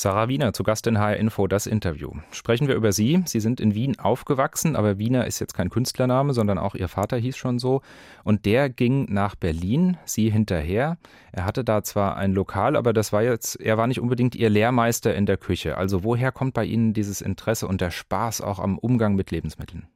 Sarah 0.02 0.26
Wiener 0.26 0.52
zu 0.52 0.64
Gast 0.64 0.88
in 0.88 0.98
HR 0.98 1.16
Info, 1.16 1.46
das 1.46 1.68
Interview. 1.68 2.10
Sprechen 2.32 2.66
wir 2.66 2.74
über 2.74 2.90
Sie. 2.90 3.22
Sie 3.24 3.38
sind 3.38 3.60
in 3.60 3.76
Wien 3.76 4.00
aufgewachsen, 4.00 4.74
aber 4.74 4.98
Wiener 4.98 5.28
ist 5.28 5.38
jetzt 5.38 5.54
kein 5.54 5.70
Künstlername, 5.70 6.34
sondern 6.34 6.58
auch 6.58 6.74
Ihr 6.74 6.88
Vater 6.88 7.16
hieß 7.16 7.36
schon 7.36 7.60
so. 7.60 7.82
Und 8.24 8.44
der 8.44 8.68
ging 8.68 9.06
nach 9.12 9.36
Berlin, 9.36 9.98
Sie 10.04 10.28
hinterher. 10.28 10.98
Er 11.30 11.44
hatte 11.44 11.62
da 11.62 11.84
zwar 11.84 12.16
ein 12.16 12.32
Lokal, 12.32 12.74
aber 12.74 12.92
das 12.92 13.12
war 13.12 13.22
jetzt, 13.22 13.60
er 13.60 13.78
war 13.78 13.86
nicht 13.86 14.00
unbedingt 14.00 14.34
Ihr 14.34 14.50
Lehrmeister 14.50 15.14
in 15.14 15.24
der 15.24 15.36
Küche. 15.36 15.78
Also 15.78 16.02
woher 16.02 16.32
kommt 16.32 16.54
bei 16.54 16.64
Ihnen 16.64 16.94
dieses 16.94 17.20
Interesse 17.20 17.68
und 17.68 17.80
der 17.80 17.92
Spaß 17.92 18.40
auch 18.40 18.58
am 18.58 18.78
Umgang 18.78 19.14
mit 19.14 19.30
Lebensmitteln? 19.30 19.86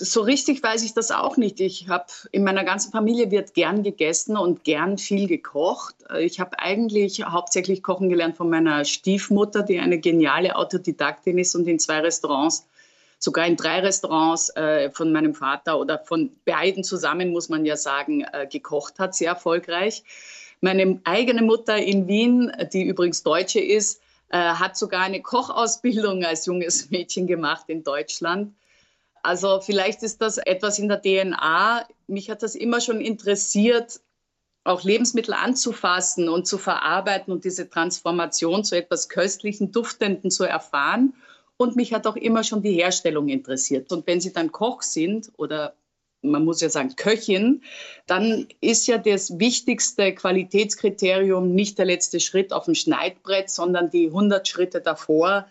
So 0.00 0.22
richtig 0.22 0.62
weiß 0.62 0.82
ich 0.82 0.94
das 0.94 1.10
auch 1.10 1.36
nicht. 1.36 1.60
Ich 1.60 1.88
habe 1.88 2.06
in 2.32 2.42
meiner 2.42 2.64
ganzen 2.64 2.90
Familie 2.90 3.30
wird 3.30 3.52
gern 3.52 3.82
gegessen 3.82 4.36
und 4.36 4.64
gern 4.64 4.96
viel 4.96 5.28
gekocht. 5.28 5.94
Ich 6.18 6.40
habe 6.40 6.58
eigentlich 6.58 7.22
hauptsächlich 7.22 7.82
kochen 7.82 8.08
gelernt 8.08 8.36
von 8.36 8.48
meiner 8.48 8.84
Stiefmutter, 8.84 9.62
die 9.62 9.78
eine 9.78 9.98
geniale 9.98 10.56
Autodidaktin 10.56 11.38
ist 11.38 11.54
und 11.54 11.68
in 11.68 11.78
zwei 11.78 12.00
Restaurants, 12.00 12.66
sogar 13.18 13.46
in 13.46 13.56
drei 13.56 13.80
Restaurants 13.80 14.48
äh, 14.56 14.90
von 14.90 15.12
meinem 15.12 15.34
Vater 15.34 15.78
oder 15.78 15.98
von 15.98 16.30
beiden 16.46 16.82
zusammen, 16.82 17.30
muss 17.30 17.50
man 17.50 17.66
ja 17.66 17.76
sagen, 17.76 18.24
äh, 18.32 18.46
gekocht 18.46 18.98
hat, 18.98 19.14
sehr 19.14 19.28
erfolgreich. 19.28 20.02
Meine 20.62 21.00
eigene 21.04 21.42
Mutter 21.42 21.76
in 21.76 22.08
Wien, 22.08 22.50
die 22.72 22.84
übrigens 22.84 23.22
Deutsche 23.22 23.60
ist, 23.60 24.00
äh, 24.30 24.38
hat 24.38 24.78
sogar 24.78 25.02
eine 25.02 25.20
Kochausbildung 25.20 26.24
als 26.24 26.46
junges 26.46 26.90
Mädchen 26.90 27.26
gemacht 27.26 27.64
in 27.68 27.84
Deutschland. 27.84 28.54
Also 29.22 29.60
vielleicht 29.60 30.02
ist 30.02 30.20
das 30.22 30.38
etwas 30.38 30.78
in 30.78 30.88
der 30.88 31.02
DNA. 31.02 31.86
Mich 32.06 32.30
hat 32.30 32.42
das 32.42 32.54
immer 32.54 32.80
schon 32.80 33.00
interessiert, 33.00 34.00
auch 34.64 34.82
Lebensmittel 34.82 35.34
anzufassen 35.34 36.28
und 36.28 36.46
zu 36.46 36.58
verarbeiten 36.58 37.32
und 37.32 37.44
diese 37.44 37.68
Transformation 37.68 38.64
zu 38.64 38.76
etwas 38.76 39.08
Köstlichen, 39.08 39.72
Duftenden 39.72 40.30
zu 40.30 40.44
erfahren. 40.44 41.14
Und 41.56 41.76
mich 41.76 41.92
hat 41.92 42.06
auch 42.06 42.16
immer 42.16 42.44
schon 42.44 42.62
die 42.62 42.72
Herstellung 42.72 43.28
interessiert. 43.28 43.92
Und 43.92 44.06
wenn 44.06 44.20
Sie 44.20 44.32
dann 44.32 44.52
Koch 44.52 44.82
sind 44.82 45.30
oder 45.36 45.74
man 46.22 46.44
muss 46.44 46.60
ja 46.60 46.68
sagen 46.68 46.96
Köchin, 46.96 47.62
dann 48.06 48.46
ist 48.60 48.86
ja 48.86 48.98
das 48.98 49.38
wichtigste 49.38 50.14
Qualitätskriterium 50.14 51.54
nicht 51.54 51.78
der 51.78 51.86
letzte 51.86 52.20
Schritt 52.20 52.52
auf 52.52 52.66
dem 52.66 52.74
Schneidbrett, 52.74 53.50
sondern 53.50 53.90
die 53.90 54.06
100 54.06 54.46
Schritte 54.46 54.80
davor, 54.80 55.46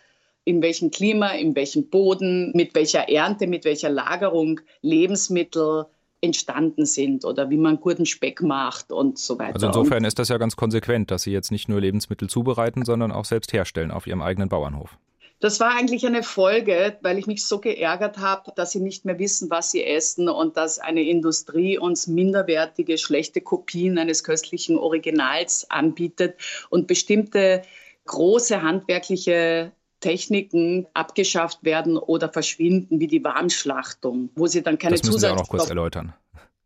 in 0.50 0.62
welchem 0.64 0.90
Klima, 0.90 1.30
in 1.30 1.56
welchem 1.56 1.90
Boden, 1.90 2.52
mit 2.56 2.74
welcher 2.74 3.08
Ernte, 3.08 3.46
mit 3.46 3.66
welcher 3.66 3.90
Lagerung 3.90 4.60
Lebensmittel 4.82 5.86
entstanden 6.22 6.86
sind 6.86 7.24
oder 7.24 7.50
wie 7.50 7.58
man 7.58 7.80
guten 7.80 8.06
Speck 8.06 8.42
macht 8.42 8.92
und 8.92 9.18
so 9.20 9.38
weiter. 9.40 9.54
Also 9.54 9.68
insofern 9.68 10.04
ist 10.04 10.20
das 10.20 10.30
ja 10.30 10.38
ganz 10.38 10.56
konsequent, 10.56 11.12
dass 11.12 11.22
Sie 11.24 11.32
jetzt 11.32 11.52
nicht 11.52 11.70
nur 11.70 11.80
Lebensmittel 11.80 12.28
zubereiten, 12.30 12.84
sondern 12.84 13.12
auch 13.12 13.26
selbst 13.26 13.54
herstellen 13.54 13.92
auf 13.92 14.08
Ihrem 14.08 14.22
eigenen 14.22 14.50
Bauernhof. 14.50 14.98
Das 15.40 15.62
war 15.62 15.74
eigentlich 15.74 16.06
eine 16.06 16.24
Folge, 16.24 16.98
weil 17.02 17.18
ich 17.18 17.26
mich 17.26 17.46
so 17.46 17.60
geärgert 17.60 18.18
habe, 18.18 18.52
dass 18.56 18.72
sie 18.72 18.82
nicht 18.82 19.06
mehr 19.06 19.20
wissen, 19.20 19.50
was 19.50 19.72
sie 19.72 19.86
essen 19.86 20.28
und 20.28 20.58
dass 20.58 20.80
eine 20.80 21.02
Industrie 21.04 21.78
uns 21.78 22.08
minderwertige, 22.08 22.98
schlechte 22.98 23.40
Kopien 23.40 23.98
eines 23.98 24.26
köstlichen 24.26 24.78
Originals 24.78 25.66
anbietet 25.70 26.36
und 26.70 26.88
bestimmte 26.88 27.62
große 28.06 28.62
handwerkliche 28.62 29.72
Techniken 30.00 30.88
abgeschafft 30.94 31.64
werden 31.64 31.98
oder 31.98 32.30
verschwinden, 32.30 33.00
wie 33.00 33.08
die 33.08 33.24
Warmschlachtung, 33.24 34.30
wo 34.36 34.48
sie 34.48 34.64
dann 34.64 34.78
keine 34.78 34.96
Das 34.96 35.04
müssen 35.04 35.20
Sie 35.20 35.28
auch 35.30 35.36
noch 35.36 35.50
kurz 35.50 35.70
erläutern. 35.70 36.14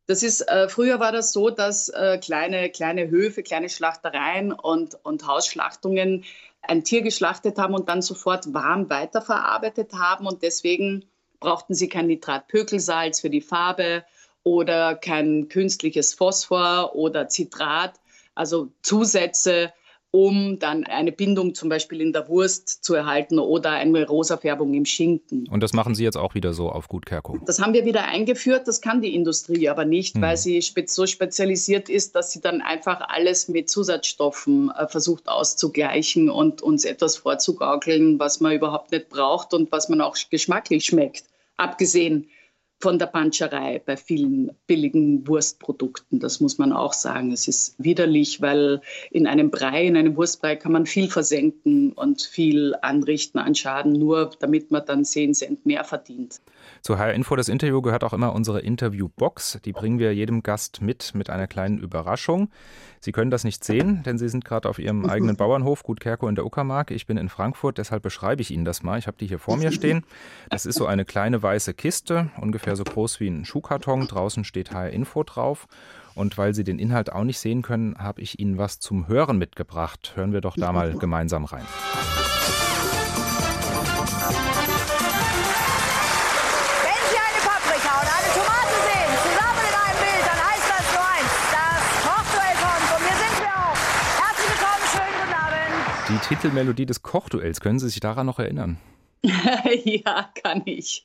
Das 0.05 0.21
ist, 0.21 0.41
äh, 0.41 0.67
früher 0.67 0.99
war 0.99 1.11
das 1.11 1.31
so, 1.31 1.49
dass 1.49 1.89
äh, 1.89 2.17
kleine, 2.17 2.69
kleine 2.69 3.09
Höfe, 3.09 3.41
kleine 3.41 3.69
Schlachtereien 3.69 4.51
und, 4.51 4.97
und 5.03 5.25
Hausschlachtungen 5.25 6.25
ein 6.61 6.83
Tier 6.83 7.01
geschlachtet 7.01 7.57
haben 7.57 7.73
und 7.73 7.87
dann 7.89 8.01
sofort 8.01 8.53
warm 8.53 8.89
weiterverarbeitet 8.89 9.93
haben. 9.93 10.27
Und 10.27 10.43
deswegen 10.43 11.05
brauchten 11.39 11.73
sie 11.73 11.87
kein 11.87 12.07
Nitratpökelsalz 12.07 13.21
für 13.21 13.29
die 13.29 13.41
Farbe 13.41 14.03
oder 14.43 14.95
kein 14.95 15.47
künstliches 15.47 16.13
Phosphor 16.13 16.95
oder 16.95 17.29
Zitrat, 17.29 17.93
also 18.35 18.69
Zusätze, 18.81 19.71
um 20.15 20.59
dann 20.59 20.83
eine 20.83 21.11
Bindung 21.11 21.55
zum 21.55 21.69
Beispiel 21.69 21.99
in 21.99 22.13
der 22.13 22.29
Wurst 22.29 22.83
zu 22.83 22.93
erhalten 22.93 23.39
oder 23.39 23.71
eine 23.71 24.05
rosa 24.05 24.37
Färbung 24.37 24.75
im 24.75 24.85
Schinken. 24.85 25.47
Und 25.49 25.63
das 25.63 25.73
machen 25.73 25.95
Sie 25.95 26.03
jetzt 26.03 26.17
auch 26.17 26.35
wieder 26.35 26.53
so 26.53 26.69
auf 26.69 26.87
Gut 26.87 27.07
Kerko? 27.07 27.39
Das 27.47 27.59
haben 27.59 27.73
wir 27.73 27.83
wieder 27.83 28.05
eingeführt, 28.05 28.67
das 28.67 28.79
kann 28.79 29.01
die 29.01 29.15
Industrie 29.15 29.67
aber 29.69 29.85
nicht, 29.85 30.13
hm. 30.13 30.21
weil 30.21 30.37
sie 30.37 30.61
so 30.85 31.07
spezialisiert 31.07 31.89
ist, 31.89 32.13
dass 32.13 32.31
sie 32.31 32.41
dann 32.41 32.61
einfach 32.61 33.01
alles 33.09 33.47
mit 33.47 33.71
Zusatzstoffen 33.71 34.69
äh, 34.69 34.87
versucht 34.87 35.27
auszugleichen 35.27 36.29
und 36.29 36.61
uns 36.61 36.85
etwas 36.85 37.17
vorzugaukeln, 37.17 38.19
was 38.19 38.39
man 38.39 38.53
überhaupt 38.53 38.91
nicht 38.91 39.09
braucht 39.09 39.55
und 39.55 39.71
was 39.71 39.89
man 39.89 39.99
auch 39.99 40.15
geschmacklich 40.29 40.85
schmeckt. 40.85 41.23
Abgesehen 41.57 42.29
von 42.83 42.99
der 42.99 43.05
Panscherei 43.05 43.81
bei 43.85 43.95
vielen 43.95 44.51
billigen 44.67 45.25
Wurstprodukten. 45.25 46.19
Das 46.19 46.41
muss 46.41 46.57
man 46.57 46.73
auch 46.73 46.91
sagen. 46.91 47.31
Es 47.31 47.47
ist 47.47 47.75
widerlich, 47.77 48.41
weil 48.41 48.81
in 49.09 49.25
einem 49.25 49.51
Brei, 49.51 49.85
in 49.85 49.95
einem 49.95 50.17
Wurstbrei 50.17 50.57
kann 50.57 50.73
man 50.73 50.85
viel 50.85 51.09
versenken 51.09 51.93
und 51.93 52.21
viel 52.23 52.75
anrichten 52.81 53.39
an 53.39 53.55
Schaden, 53.55 53.93
nur 53.93 54.31
damit 54.37 54.69
man 54.69 54.85
dann 54.85 55.05
10 55.05 55.33
Cent 55.33 55.65
mehr 55.65 55.85
verdient. 55.85 56.41
Zu 56.83 56.99
HR 56.99 57.13
Info, 57.13 57.37
das 57.37 57.47
Interview 57.47 57.81
gehört 57.81 58.03
auch 58.03 58.11
immer 58.11 58.35
unsere 58.35 58.59
Interviewbox. 58.59 59.59
Die 59.63 59.71
bringen 59.71 59.99
wir 59.99 60.13
jedem 60.13 60.43
Gast 60.43 60.81
mit, 60.81 61.15
mit 61.15 61.29
einer 61.29 61.47
kleinen 61.47 61.77
Überraschung. 61.77 62.49
Sie 62.99 63.13
können 63.13 63.31
das 63.31 63.45
nicht 63.45 63.63
sehen, 63.63 64.03
denn 64.03 64.17
Sie 64.17 64.27
sind 64.27 64.43
gerade 64.43 64.67
auf 64.67 64.79
Ihrem 64.79 65.05
eigenen 65.09 65.37
Bauernhof, 65.37 65.83
Gut 65.83 66.01
Kerko 66.01 66.27
in 66.27 66.35
der 66.35 66.45
Uckermark. 66.45 66.91
Ich 66.91 67.07
bin 67.07 67.15
in 67.15 67.29
Frankfurt, 67.29 67.77
deshalb 67.77 68.03
beschreibe 68.03 68.41
ich 68.41 68.51
Ihnen 68.51 68.65
das 68.65 68.83
mal. 68.83 68.99
Ich 68.99 69.07
habe 69.07 69.15
die 69.17 69.27
hier 69.27 69.39
vor 69.39 69.55
mir 69.55 69.71
stehen. 69.71 70.03
Das 70.49 70.65
ist 70.65 70.75
so 70.75 70.85
eine 70.85 71.05
kleine 71.05 71.41
weiße 71.41 71.73
Kiste, 71.73 72.31
ungefähr 72.41 72.75
so 72.75 72.83
groß 72.83 73.21
wie 73.21 73.29
ein 73.29 73.45
Schuhkarton. 73.45 74.05
Draußen 74.07 74.43
steht 74.43 74.71
HR 74.73 74.89
Info 74.89 75.23
drauf. 75.23 75.67
Und 76.15 76.37
weil 76.37 76.53
Sie 76.53 76.65
den 76.65 76.79
Inhalt 76.79 77.13
auch 77.13 77.23
nicht 77.23 77.39
sehen 77.39 77.61
können, 77.61 77.95
habe 77.97 78.19
ich 78.19 78.39
Ihnen 78.39 78.57
was 78.57 78.79
zum 78.79 79.07
Hören 79.07 79.37
mitgebracht. 79.37 80.11
Hören 80.15 80.33
wir 80.33 80.41
doch 80.41 80.57
da 80.57 80.73
mal 80.73 80.91
gemeinsam 80.99 81.45
rein. 81.45 81.63
Die 96.13 96.19
Titelmelodie 96.19 96.85
des 96.85 97.01
Kochduells, 97.01 97.59
können 97.59 97.79
Sie 97.79 97.89
sich 97.89 97.99
daran 97.99 98.27
noch 98.27 98.37
erinnern? 98.37 98.77
ja, 99.85 100.29
kann 100.43 100.63
ich. 100.65 101.01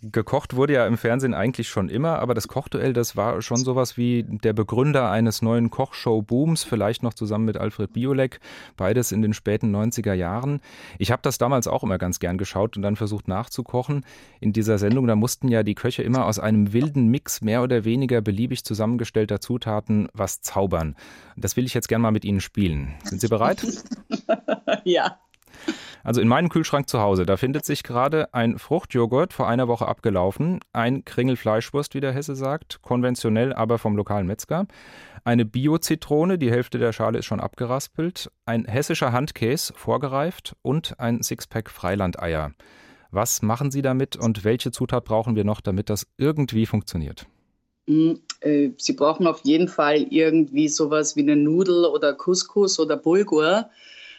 Gekocht 0.00 0.54
wurde 0.54 0.74
ja 0.74 0.86
im 0.86 0.96
Fernsehen 0.96 1.34
eigentlich 1.34 1.68
schon 1.68 1.88
immer, 1.88 2.20
aber 2.20 2.34
das 2.34 2.46
Kochduell, 2.46 2.92
das 2.92 3.16
war 3.16 3.42
schon 3.42 3.56
sowas 3.56 3.96
wie 3.96 4.24
der 4.28 4.52
Begründer 4.52 5.10
eines 5.10 5.42
neuen 5.42 5.70
Kochshow-Booms, 5.70 6.62
vielleicht 6.62 7.02
noch 7.02 7.14
zusammen 7.14 7.44
mit 7.44 7.56
Alfred 7.56 7.92
Biolek, 7.92 8.38
beides 8.76 9.10
in 9.10 9.22
den 9.22 9.34
späten 9.34 9.74
90er 9.74 10.12
Jahren. 10.12 10.60
Ich 10.98 11.10
habe 11.10 11.22
das 11.22 11.36
damals 11.38 11.66
auch 11.66 11.82
immer 11.82 11.98
ganz 11.98 12.20
gern 12.20 12.38
geschaut 12.38 12.76
und 12.76 12.82
dann 12.82 12.94
versucht 12.94 13.26
nachzukochen. 13.26 14.04
In 14.38 14.52
dieser 14.52 14.78
Sendung, 14.78 15.08
da 15.08 15.16
mussten 15.16 15.48
ja 15.48 15.64
die 15.64 15.74
Köche 15.74 16.04
immer 16.04 16.26
aus 16.26 16.38
einem 16.38 16.72
wilden 16.72 17.08
Mix 17.08 17.40
mehr 17.40 17.62
oder 17.62 17.84
weniger 17.84 18.20
beliebig 18.20 18.64
zusammengestellter 18.64 19.40
Zutaten 19.40 20.08
was 20.12 20.42
zaubern. 20.42 20.94
Das 21.36 21.56
will 21.56 21.66
ich 21.66 21.74
jetzt 21.74 21.88
gern 21.88 22.02
mal 22.02 22.12
mit 22.12 22.24
Ihnen 22.24 22.40
spielen. 22.40 22.94
Sind 23.02 23.20
Sie 23.20 23.28
bereit? 23.28 23.66
ja. 24.84 25.18
Also 26.04 26.20
in 26.20 26.28
meinem 26.28 26.48
Kühlschrank 26.48 26.88
zu 26.88 27.00
Hause, 27.00 27.26
da 27.26 27.36
findet 27.36 27.64
sich 27.64 27.82
gerade 27.82 28.32
ein 28.32 28.58
Fruchtjoghurt, 28.58 29.32
vor 29.32 29.48
einer 29.48 29.68
Woche 29.68 29.88
abgelaufen, 29.88 30.60
ein 30.72 31.04
Kringel 31.04 31.36
Fleischwurst, 31.36 31.94
wie 31.94 32.00
der 32.00 32.12
Hesse 32.12 32.36
sagt, 32.36 32.80
konventionell, 32.82 33.52
aber 33.52 33.78
vom 33.78 33.96
lokalen 33.96 34.26
Metzger, 34.26 34.66
eine 35.24 35.44
Bio-Zitrone, 35.44 36.38
die 36.38 36.52
Hälfte 36.52 36.78
der 36.78 36.92
Schale 36.92 37.18
ist 37.18 37.26
schon 37.26 37.40
abgeraspelt, 37.40 38.30
ein 38.44 38.64
hessischer 38.64 39.10
Handkäse, 39.10 39.74
vorgereift 39.74 40.54
und 40.62 41.00
ein 41.00 41.20
Sixpack 41.20 41.68
Freilandeier. 41.68 42.52
Was 43.10 43.42
machen 43.42 43.72
Sie 43.72 43.82
damit 43.82 44.14
und 44.14 44.44
welche 44.44 44.70
Zutat 44.70 45.04
brauchen 45.04 45.34
wir 45.34 45.42
noch, 45.42 45.60
damit 45.60 45.90
das 45.90 46.06
irgendwie 46.16 46.66
funktioniert? 46.66 47.26
Hm, 47.88 48.20
äh, 48.40 48.70
Sie 48.76 48.92
brauchen 48.92 49.26
auf 49.26 49.40
jeden 49.42 49.66
Fall 49.68 50.02
irgendwie 50.10 50.68
sowas 50.68 51.16
wie 51.16 51.22
eine 51.22 51.34
Nudel 51.34 51.86
oder 51.86 52.12
Couscous 52.12 52.78
oder 52.78 52.96
Bulgur. 52.96 53.70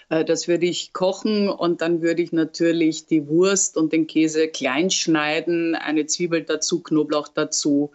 Äh, 0.10 0.26
das 0.26 0.48
würde 0.48 0.66
ich 0.66 0.94
kochen 0.94 1.50
und 1.50 1.82
dann 1.82 2.02
würde 2.02 2.22
ich 2.22 2.32
natürlich 2.32 3.06
die 3.06 3.28
Wurst 3.28 3.78
und 3.78 3.94
den 3.94 4.08
Käse 4.08 4.48
klein 4.48 4.90
schneiden, 4.90 5.76
eine 5.76 6.06
Zwiebel 6.06 6.44
dazu, 6.44 6.82
Knoblauch 6.82 7.28
dazu. 7.28 7.92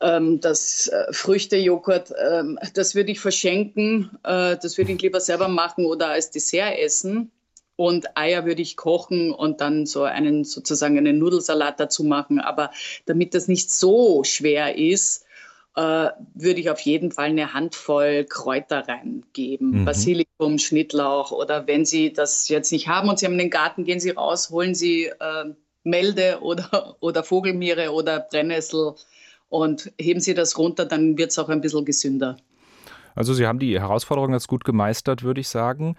Ähm, 0.00 0.40
das 0.40 0.88
äh, 0.88 1.12
Früchtejoghurt, 1.12 2.12
ähm, 2.30 2.58
das 2.74 2.94
würde 2.94 3.12
ich 3.12 3.20
verschenken. 3.20 4.10
Äh, 4.24 4.56
das 4.60 4.76
würde 4.78 4.92
ich 4.92 5.02
lieber 5.02 5.20
selber 5.20 5.48
machen 5.48 5.86
oder 5.86 6.08
als 6.08 6.30
Dessert 6.30 6.78
essen. 6.78 7.30
Und 7.76 8.16
Eier 8.16 8.44
würde 8.44 8.62
ich 8.62 8.76
kochen 8.76 9.32
und 9.32 9.60
dann 9.60 9.84
so 9.84 10.04
einen 10.04 10.44
sozusagen 10.44 10.96
einen 10.96 11.18
Nudelsalat 11.18 11.80
dazu 11.80 12.04
machen. 12.04 12.38
Aber 12.38 12.70
damit 13.06 13.34
das 13.34 13.48
nicht 13.48 13.72
so 13.72 14.22
schwer 14.22 14.78
ist, 14.78 15.23
äh, 15.76 16.10
würde 16.34 16.60
ich 16.60 16.70
auf 16.70 16.80
jeden 16.80 17.10
Fall 17.10 17.26
eine 17.26 17.52
Handvoll 17.52 18.24
Kräuter 18.24 18.86
reingeben. 18.86 19.80
Mhm. 19.80 19.84
Basilikum, 19.84 20.58
Schnittlauch 20.58 21.32
oder 21.32 21.66
wenn 21.66 21.84
Sie 21.84 22.12
das 22.12 22.48
jetzt 22.48 22.70
nicht 22.70 22.88
haben 22.88 23.08
und 23.08 23.18
Sie 23.18 23.26
haben 23.26 23.38
den 23.38 23.50
Garten, 23.50 23.84
gehen 23.84 24.00
Sie 24.00 24.10
raus, 24.10 24.50
holen 24.50 24.74
Sie 24.74 25.06
äh, 25.06 25.54
Melde 25.82 26.38
oder, 26.42 26.96
oder 27.00 27.24
Vogelmiere 27.24 27.92
oder 27.92 28.20
Brennnessel 28.20 28.94
und 29.48 29.92
heben 29.98 30.20
Sie 30.20 30.34
das 30.34 30.58
runter, 30.58 30.86
dann 30.86 31.18
wird 31.18 31.30
es 31.30 31.38
auch 31.38 31.48
ein 31.48 31.60
bisschen 31.60 31.84
gesünder. 31.84 32.36
Also 33.16 33.32
Sie 33.34 33.46
haben 33.46 33.58
die 33.58 33.78
Herausforderung 33.78 34.32
ganz 34.32 34.48
gut 34.48 34.64
gemeistert, 34.64 35.22
würde 35.22 35.40
ich 35.40 35.48
sagen 35.48 35.96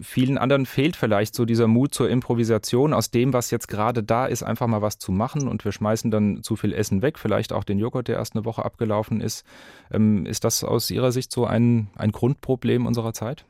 vielen 0.00 0.38
anderen 0.38 0.66
fehlt 0.66 0.96
vielleicht 0.96 1.34
so 1.34 1.44
dieser 1.44 1.66
Mut 1.66 1.94
zur 1.94 2.08
Improvisation, 2.08 2.92
aus 2.92 3.10
dem, 3.10 3.32
was 3.32 3.50
jetzt 3.50 3.68
gerade 3.68 4.02
da 4.02 4.26
ist, 4.26 4.42
einfach 4.42 4.66
mal 4.66 4.82
was 4.82 4.98
zu 4.98 5.12
machen 5.12 5.48
und 5.48 5.64
wir 5.64 5.72
schmeißen 5.72 6.10
dann 6.10 6.42
zu 6.42 6.56
viel 6.56 6.72
Essen 6.72 7.02
weg, 7.02 7.18
vielleicht 7.18 7.52
auch 7.52 7.64
den 7.64 7.78
Joghurt, 7.78 8.08
der 8.08 8.16
erst 8.16 8.34
eine 8.34 8.44
Woche 8.44 8.64
abgelaufen 8.64 9.20
ist. 9.20 9.44
Ähm, 9.92 10.26
ist 10.26 10.44
das 10.44 10.64
aus 10.64 10.90
Ihrer 10.90 11.12
Sicht 11.12 11.32
so 11.32 11.46
ein, 11.46 11.88
ein 11.96 12.12
Grundproblem 12.12 12.86
unserer 12.86 13.12
Zeit? 13.12 13.44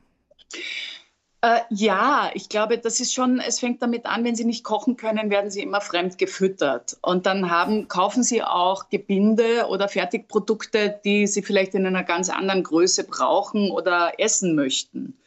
Äh, 1.45 1.59
ja, 1.69 2.31
ich 2.33 2.49
glaube, 2.49 2.79
das 2.79 2.99
ist 2.99 3.13
schon, 3.13 3.39
es 3.39 3.59
fängt 3.59 3.81
damit 3.81 4.07
an, 4.07 4.23
wenn 4.23 4.35
Sie 4.35 4.45
nicht 4.45 4.63
kochen 4.63 4.97
können, 4.97 5.29
werden 5.29 5.51
Sie 5.51 5.61
immer 5.61 5.79
fremd 5.79 6.17
gefüttert. 6.17 6.97
Und 7.01 7.27
dann 7.27 7.51
haben, 7.51 7.87
kaufen 7.87 8.23
Sie 8.23 8.41
auch 8.41 8.89
Gebinde 8.89 9.67
oder 9.69 9.87
Fertigprodukte, 9.87 10.99
die 11.05 11.27
Sie 11.27 11.43
vielleicht 11.43 11.75
in 11.75 11.85
einer 11.85 12.03
ganz 12.03 12.31
anderen 12.31 12.63
Größe 12.63 13.03
brauchen 13.03 13.69
oder 13.69 14.13
essen 14.17 14.55
möchten. 14.55 15.17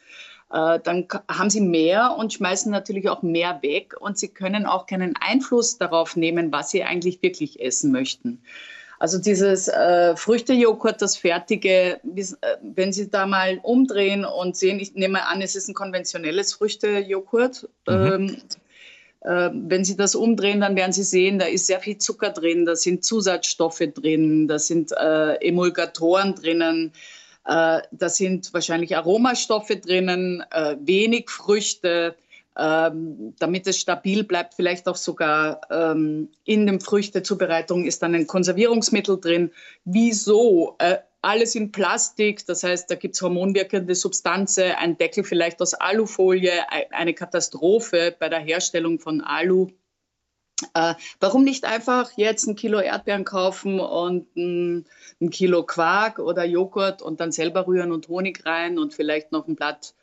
Äh, 0.51 0.79
dann 0.83 1.07
haben 1.29 1.49
sie 1.49 1.61
mehr 1.61 2.15
und 2.17 2.33
schmeißen 2.33 2.71
natürlich 2.71 3.09
auch 3.09 3.21
mehr 3.21 3.59
weg 3.61 3.95
und 3.99 4.17
sie 4.17 4.29
können 4.29 4.65
auch 4.65 4.85
keinen 4.85 5.15
Einfluss 5.15 5.77
darauf 5.77 6.15
nehmen, 6.15 6.51
was 6.51 6.71
sie 6.71 6.83
eigentlich 6.83 7.21
wirklich 7.21 7.61
essen 7.61 7.91
möchten. 7.91 8.41
Also 8.99 9.17
dieses 9.17 9.69
äh, 9.69 10.15
Früchtejoghurt, 10.17 11.01
das 11.01 11.15
fertige, 11.15 12.01
äh, 12.03 12.25
wenn 12.61 12.91
Sie 12.91 13.09
da 13.09 13.25
mal 13.25 13.59
umdrehen 13.63 14.25
und 14.25 14.57
sehen, 14.57 14.79
ich 14.81 14.93
nehme 14.93 15.25
an, 15.25 15.41
es 15.41 15.55
ist 15.55 15.69
ein 15.69 15.73
konventionelles 15.73 16.53
Früchtejoghurt. 16.53 17.69
Mhm. 17.87 17.93
Ähm, 17.93 18.37
äh, 19.21 19.49
wenn 19.53 19.85
Sie 19.85 19.95
das 19.95 20.15
umdrehen, 20.15 20.59
dann 20.59 20.75
werden 20.75 20.91
Sie 20.91 21.03
sehen, 21.03 21.39
da 21.39 21.45
ist 21.45 21.67
sehr 21.67 21.79
viel 21.79 21.97
Zucker 21.97 22.31
drin, 22.31 22.65
da 22.65 22.75
sind 22.75 23.05
Zusatzstoffe 23.05 23.83
drin, 23.93 24.49
da 24.49 24.59
sind 24.59 24.91
äh, 24.91 25.35
Emulgatoren 25.35 26.35
drinnen. 26.35 26.91
Äh, 27.45 27.81
da 27.91 28.09
sind 28.09 28.53
wahrscheinlich 28.53 28.95
Aromastoffe 28.95 29.75
drinnen, 29.75 30.43
äh, 30.51 30.75
wenig 30.81 31.29
Früchte, 31.29 32.15
ähm, 32.57 33.33
damit 33.39 33.67
es 33.67 33.79
stabil 33.79 34.23
bleibt. 34.23 34.53
Vielleicht 34.53 34.87
auch 34.87 34.97
sogar 34.97 35.61
ähm, 35.71 36.29
in 36.43 36.67
der 36.67 36.79
Früchtezubereitung 36.79 37.85
ist 37.85 38.03
dann 38.03 38.15
ein 38.15 38.27
Konservierungsmittel 38.27 39.19
drin. 39.19 39.51
Wieso? 39.85 40.75
Äh, 40.79 40.97
alles 41.21 41.55
in 41.55 41.71
Plastik, 41.71 42.45
das 42.45 42.63
heißt, 42.63 42.89
da 42.89 42.95
gibt 42.95 43.15
es 43.15 43.21
hormonwirkende 43.21 43.93
Substanzen, 43.93 44.71
ein 44.77 44.97
Deckel 44.97 45.25
vielleicht 45.25 45.61
aus 45.61 45.73
Alufolie, 45.73 46.51
eine 46.91 47.13
Katastrophe 47.13 48.15
bei 48.17 48.29
der 48.29 48.39
Herstellung 48.39 48.99
von 48.99 49.19
Alu. 49.21 49.67
Äh, 50.73 50.95
warum 51.19 51.43
nicht 51.43 51.65
einfach 51.65 52.11
jetzt 52.15 52.47
ein 52.47 52.55
Kilo 52.55 52.79
Erdbeeren 52.79 53.23
kaufen 53.23 53.79
und 53.79 54.35
ein, 54.35 54.85
ein, 55.21 55.29
Kilo 55.29 55.63
Quark 55.63 56.19
oder 56.19 56.45
Joghurt 56.45 57.01
und 57.01 57.19
dann 57.19 57.31
selber 57.31 57.67
rühren 57.67 57.91
und 57.91 58.07
Honig 58.07 58.45
rein 58.45 58.77
und 58.77 58.93
vielleicht 58.93 59.31
noch 59.31 59.47
ein 59.47 59.55
Blatt 59.55 59.93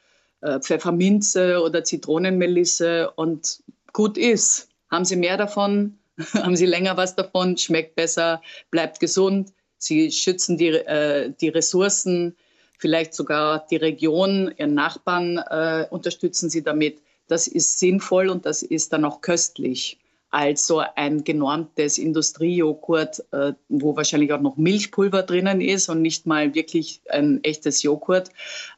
äh, 0.41 0.61
Pfefferminze 0.61 1.61
oder 1.63 1.85
Zitronenmelisse 1.85 3.11
und 3.13 3.63
gut 3.93 4.17
ist. 4.19 4.69
Haben 4.91 5.05
Sie 5.05 5.17
mehr 5.17 5.37
davon? 5.37 5.99
Haben 6.35 6.57
Sie 6.57 6.67
länger 6.67 6.97
was 6.97 7.17
davon? 7.17 7.57
Schmeckt 7.57 7.95
besser? 7.95 8.41
Bleibt 8.71 9.01
gesund? 9.01 9.53
Sie 9.79 10.11
schützen 10.11 10.57
die, 10.57 10.69
äh, 10.69 11.33
die 11.41 11.49
Ressourcen, 11.49 12.37
vielleicht 12.79 13.15
sogar 13.15 13.67
die 13.71 13.77
Region, 13.77 14.55
Ihren 14.57 14.75
Nachbarn 14.75 15.39
äh, 15.39 15.87
unterstützen 15.91 16.51
Sie 16.51 16.63
damit. 16.63 17.03
Das 17.29 17.47
ist 17.47 17.79
sinnvoll 17.79 18.29
und 18.29 18.47
das 18.47 18.63
ist 18.63 18.93
dann 18.93 19.05
auch 19.05 19.21
köstlich. 19.21 19.99
Als 20.31 20.67
so 20.67 20.83
ein 20.97 21.25
genormtes 21.25 21.99
Industriejoghurt, 21.99 23.25
äh, 23.33 23.53
wo 23.69 23.97
wahrscheinlich 23.97 24.33
auch 24.33 24.41
noch 24.41 24.57
Milchpulver 24.57 25.23
drinnen 25.23 25.61
ist 25.61 25.89
und 25.89 26.03
nicht 26.03 26.27
mal 26.27 26.55
wirklich 26.55 27.01
ein 27.09 27.43
echtes 27.45 27.83
Joghurt. 27.83 28.31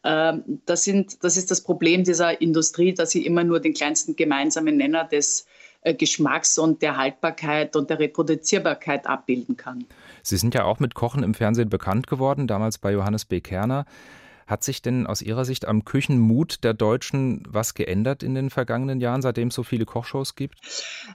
Ähm, 0.05 0.61
das, 0.67 0.85
sind, 0.85 1.25
das 1.25 1.37
ist 1.37 1.51
das 1.51 1.63
Problem 1.63 2.05
dieser 2.05 2.41
Industrie, 2.41 2.93
dass 2.93 3.11
sie 3.11 3.25
immer 3.25 3.45
nur 3.45 3.61
den 3.61 3.75
kleinsten 3.75 4.15
gemeinsamen 4.15 4.77
Nenner 4.77 5.05
des 5.05 5.47
äh, 5.83 5.95
Geschmacks 5.95 6.59
und 6.59 6.83
der 6.83 6.97
Haltbarkeit 6.97 7.77
und 7.77 7.89
der 7.89 7.99
Reproduzierbarkeit 7.99 9.07
abbilden 9.07 9.57
kann. 9.57 9.85
Sie 10.23 10.37
sind 10.37 10.55
ja 10.55 10.65
auch 10.65 10.81
mit 10.81 10.95
Kochen 10.95 11.23
im 11.23 11.35
Fernsehen 11.35 11.71
bekannt 11.71 12.07
geworden, 12.09 12.47
damals 12.47 12.79
bei 12.79 12.93
Johannes 12.93 13.25
B. 13.25 13.41
Kerner. 13.41 13.87
Hat 14.49 14.65
sich 14.65 14.81
denn 14.81 15.07
aus 15.07 15.21
Ihrer 15.21 15.45
Sicht 15.45 15.69
am 15.69 15.85
Küchenmut 15.85 16.65
der 16.65 16.73
Deutschen 16.73 17.43
was 17.47 17.75
geändert 17.75 18.23
in 18.23 18.35
den 18.35 18.49
vergangenen 18.49 18.99
Jahren, 18.99 19.21
seitdem 19.21 19.49
es 19.49 19.55
so 19.55 19.63
viele 19.63 19.85
Kochshows 19.85 20.37
gibt? 20.37 20.57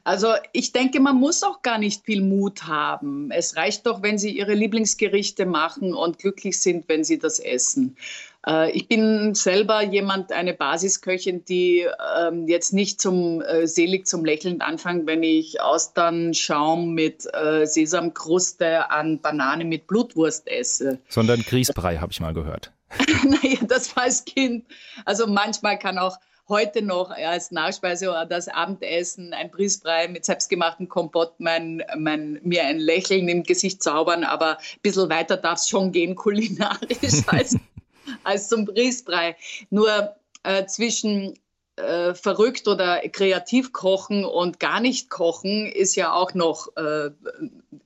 Also 0.04 0.28
ich 0.52 0.72
denke, 0.72 1.00
man 1.00 1.15
muss 1.15 1.41
auch 1.41 1.63
gar 1.63 1.80
nicht 1.80 2.06
viel 2.06 2.22
Mut 2.22 2.67
haben. 2.67 3.32
Es 3.32 3.56
reicht 3.56 3.88
doch, 3.88 4.04
wenn 4.04 4.19
Sie 4.19 4.38
Ihre 4.38 4.54
Lieblingsgerichte 4.54 5.48
machen 5.48 5.96
und 5.96 6.19
glücklich 6.19 6.62
sind, 6.62 6.88
wenn 6.88 7.04
Sie 7.04 7.17
das 7.17 7.39
essen. 7.39 7.98
Äh, 8.46 8.72
ich 8.72 8.88
bin 8.88 9.34
selber 9.34 9.82
jemand, 9.84 10.32
eine 10.32 10.54
Basisköchin, 10.54 11.46
die 11.46 11.88
ähm, 12.19 12.48
jetzt 12.48 12.74
nicht 12.74 13.02
zum 13.02 13.41
äh, 13.41 13.67
selig 13.67 14.06
zum 14.06 14.26
Lächeln 14.26 14.62
anfängt, 14.62 15.08
wenn 15.08 15.24
ich 15.24 15.60
Austernschaum 15.60 16.93
mit 16.93 17.26
äh, 17.34 17.65
Sesamkruste 17.65 18.91
an 18.91 19.19
Banane 19.22 19.65
mit 19.65 19.88
Blutwurst 19.88 20.48
esse. 20.48 21.00
Sondern 21.10 21.41
Grießbrei, 21.41 21.98
habe 21.98 22.12
ich 22.12 22.19
mal 22.19 22.34
gehört. 22.34 22.72
naja, 23.23 23.60
das 23.67 23.95
war 23.95 24.03
als 24.03 24.25
Kind. 24.25 24.65
Also 25.06 25.27
manchmal 25.27 25.79
kann 25.79 25.97
auch 25.97 26.17
heute 26.49 26.82
noch 26.82 27.10
als 27.10 27.51
Nachspeise 27.51 28.10
oder 28.10 28.25
das 28.25 28.47
Abendessen 28.47 29.34
ein 29.34 29.49
Briesbrei 29.49 30.08
mit 30.08 30.25
selbstgemachtem 30.25 30.89
Kompott 30.89 31.34
mein, 31.39 31.84
mein, 31.97 32.39
mir 32.43 32.65
ein 32.65 32.79
Lächeln 32.79 33.27
im 33.29 33.43
Gesicht 33.43 33.82
zaubern, 33.82 34.23
aber 34.23 34.58
ein 34.58 34.79
bisschen 34.82 35.10
weiter 35.10 35.38
darf 35.38 35.60
es 35.60 35.69
schon 35.69 35.91
gehen 35.91 36.15
kulinarisch 36.23 37.23
als, 37.27 37.58
als 38.23 38.49
zum 38.49 38.65
Briesbrei. 38.65 39.36
Nur 39.69 40.15
äh, 40.43 40.65
zwischen 40.65 41.39
äh, 41.75 42.13
verrückt 42.13 42.67
oder 42.67 42.99
kreativ 43.10 43.71
kochen 43.71 44.25
und 44.25 44.60
gar 44.60 44.79
nicht 44.79 45.10
kochen 45.10 45.65
ist 45.65 45.95
ja 45.95 46.13
auch 46.13 46.34
noch 46.34 46.67
äh, 46.75 47.10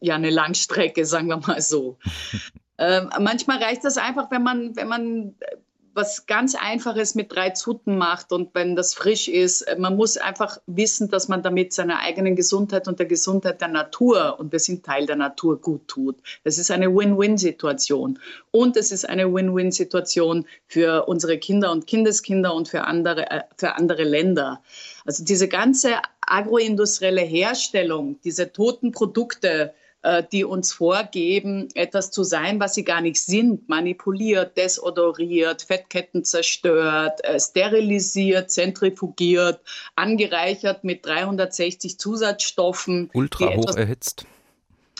ja 0.01 0.15
eine 0.15 0.29
Langstrecke, 0.29 1.05
sagen 1.05 1.27
wir 1.27 1.37
mal 1.37 1.61
so. 1.61 1.97
Ähm, 2.77 3.09
manchmal 3.19 3.61
reicht 3.61 3.83
das 3.83 3.97
einfach, 3.97 4.29
wenn 4.31 4.43
man, 4.43 4.75
wenn 4.75 4.87
man 4.87 5.35
was 5.97 6.27
ganz 6.27 6.53
Einfaches 6.53 7.15
mit 7.15 7.35
drei 7.35 7.49
Zuten 7.49 7.97
macht 7.97 8.31
und 8.31 8.53
wenn 8.53 8.75
das 8.75 8.93
frisch 8.93 9.27
ist. 9.27 9.65
Man 9.79 9.95
muss 9.97 10.15
einfach 10.15 10.59
wissen, 10.67 11.09
dass 11.09 11.27
man 11.27 11.41
damit 11.41 11.73
seiner 11.73 11.99
eigenen 11.99 12.35
Gesundheit 12.35 12.87
und 12.87 12.99
der 12.99 13.07
Gesundheit 13.07 13.61
der 13.61 13.67
Natur, 13.69 14.39
und 14.39 14.51
wir 14.51 14.59
sind 14.59 14.85
Teil 14.85 15.07
der 15.07 15.15
Natur, 15.15 15.59
gut 15.59 15.87
tut. 15.87 16.17
Das 16.43 16.59
ist 16.59 16.69
eine 16.69 16.95
Win-Win-Situation. 16.95 18.19
Und 18.51 18.77
es 18.77 18.91
ist 18.91 19.09
eine 19.09 19.33
Win-Win-Situation 19.33 20.45
für 20.67 21.07
unsere 21.07 21.39
Kinder 21.39 21.71
und 21.71 21.87
Kindeskinder 21.87 22.53
und 22.53 22.67
für 22.69 22.83
andere, 22.83 23.31
äh, 23.31 23.41
für 23.57 23.73
andere 23.73 24.03
Länder. 24.03 24.61
Also 25.03 25.25
diese 25.25 25.47
ganze 25.47 25.95
agroindustrielle 26.21 27.21
Herstellung, 27.21 28.19
diese 28.23 28.51
toten 28.53 28.91
Produkte, 28.91 29.49
äh, 29.49 29.86
die 30.31 30.43
uns 30.43 30.73
vorgeben, 30.73 31.69
etwas 31.73 32.11
zu 32.11 32.23
sein, 32.23 32.59
was 32.59 32.75
sie 32.75 32.83
gar 32.83 33.01
nicht 33.01 33.21
sind, 33.21 33.67
manipuliert, 33.67 34.55
desodoriert, 34.57 35.63
Fettketten 35.63 36.23
zerstört, 36.23 37.23
äh, 37.23 37.39
sterilisiert, 37.39 38.51
zentrifugiert, 38.51 39.59
angereichert 39.95 40.83
mit 40.83 41.05
360 41.05 41.99
Zusatzstoffen. 41.99 43.09
Ultra 43.13 43.53
hoch 43.55 43.75
erhitzt 43.75 44.25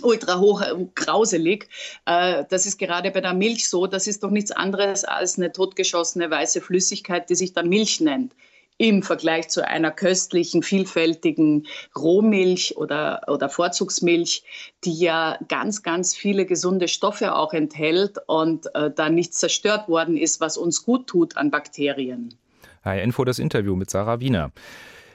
ultra 0.03 0.39
hoch 0.39 0.61
äh, 0.61 0.75
grauselig. 0.93 1.69
Das 2.05 2.67
ist 2.67 2.77
gerade 2.77 3.09
bei 3.09 3.19
der 3.19 3.33
Milch 3.33 3.67
so. 3.67 3.87
Das 3.87 4.05
ist 4.05 4.23
doch 4.23 4.29
nichts 4.29 4.51
anderes 4.51 5.03
als 5.03 5.37
eine 5.37 5.51
totgeschossene 5.51 6.29
weiße 6.29 6.61
Flüssigkeit, 6.61 7.31
die 7.31 7.35
sich 7.35 7.53
dann 7.53 7.67
Milch 7.67 7.99
nennt 7.99 8.31
im 8.77 9.01
Vergleich 9.01 9.49
zu 9.49 9.67
einer 9.67 9.91
köstlichen, 9.91 10.61
vielfältigen 10.61 11.65
Rohmilch 11.97 12.77
oder, 12.77 13.21
oder 13.27 13.49
Vorzugsmilch, 13.49 14.43
die 14.83 14.93
ja 14.93 15.39
ganz, 15.47 15.83
ganz 15.83 16.15
viele 16.15 16.45
gesunde 16.45 16.87
Stoffe 16.87 17.35
auch 17.35 17.53
enthält 17.53 18.17
und 18.27 18.67
äh, 18.75 18.91
da 18.95 19.09
nichts 19.09 19.39
zerstört 19.39 19.87
worden 19.87 20.17
ist, 20.17 20.39
was 20.41 20.57
uns 20.57 20.85
gut 20.85 21.07
tut 21.07 21.37
an 21.37 21.49
Bakterien. 21.49 22.35
HR 22.83 23.01
Info 23.01 23.25
das 23.25 23.39
Interview 23.39 23.75
mit 23.75 23.89
Sarah 23.89 24.19
Wiener. 24.19 24.51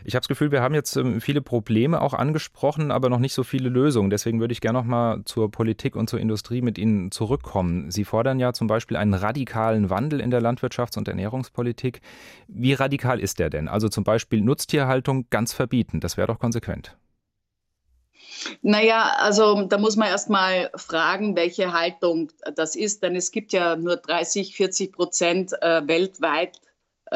Ich 0.05 0.15
habe 0.15 0.23
das 0.23 0.29
Gefühl, 0.29 0.51
wir 0.51 0.63
haben 0.63 0.75
jetzt 0.75 0.97
ähm, 0.97 1.21
viele 1.21 1.43
Probleme 1.43 2.01
auch 2.01 2.15
angesprochen, 2.15 2.91
aber 2.91 3.09
noch 3.09 3.19
nicht 3.19 3.35
so 3.35 3.45
viele 3.45 3.69
Lösungen. 3.69 4.11
Deswegen 4.11 4.41
würde 4.41 4.53
ich 4.53 4.61
gerne 4.61 4.79
noch 4.79 4.87
mal 4.87 5.23
zur 5.25 5.51
Politik 5.51 5.97
und 5.97 6.09
zur 6.09 6.21
Industrie 6.21 6.63
mit 6.63 6.79
Ihnen 6.79 7.11
zurückkommen. 7.11 7.91
Sie 7.91 8.05
fordern 8.05 8.39
ja 8.39 8.53
zum 8.53 8.67
Beispiel 8.67 8.97
einen 8.97 9.15
radikalen 9.15 9.91
Wandel 9.91 10.21
in 10.21 10.31
der 10.31 10.43
Landwirtschafts- 10.43 10.99
und 10.99 11.09
Ernährungspolitik. 11.09 12.01
Wie 12.49 12.73
radikal 12.73 13.21
ist 13.21 13.39
der 13.39 13.51
denn? 13.51 13.69
Also 13.69 13.89
zum 13.89 14.05
Beispiel 14.05 14.41
Nutztierhaltung 14.41 15.27
ganz 15.31 15.53
verbieten. 15.53 16.01
Das 16.01 16.17
wäre 16.17 16.29
doch 16.29 16.39
konsequent. 16.39 16.97
Naja, 18.63 19.13
also 19.19 19.63
da 19.67 19.79
muss 19.79 19.97
man 19.97 20.09
erst 20.09 20.31
mal 20.31 20.71
fragen, 20.75 21.37
welche 21.37 21.73
Haltung 21.73 22.31
das 22.55 22.77
ist, 22.77 23.03
denn 23.03 23.15
es 23.15 23.31
gibt 23.31 23.53
ja 23.53 23.77
nur 23.77 23.97
30, 23.97 24.55
40 24.57 24.93
Prozent 24.93 25.53
äh, 25.61 25.87
weltweit 25.87 26.61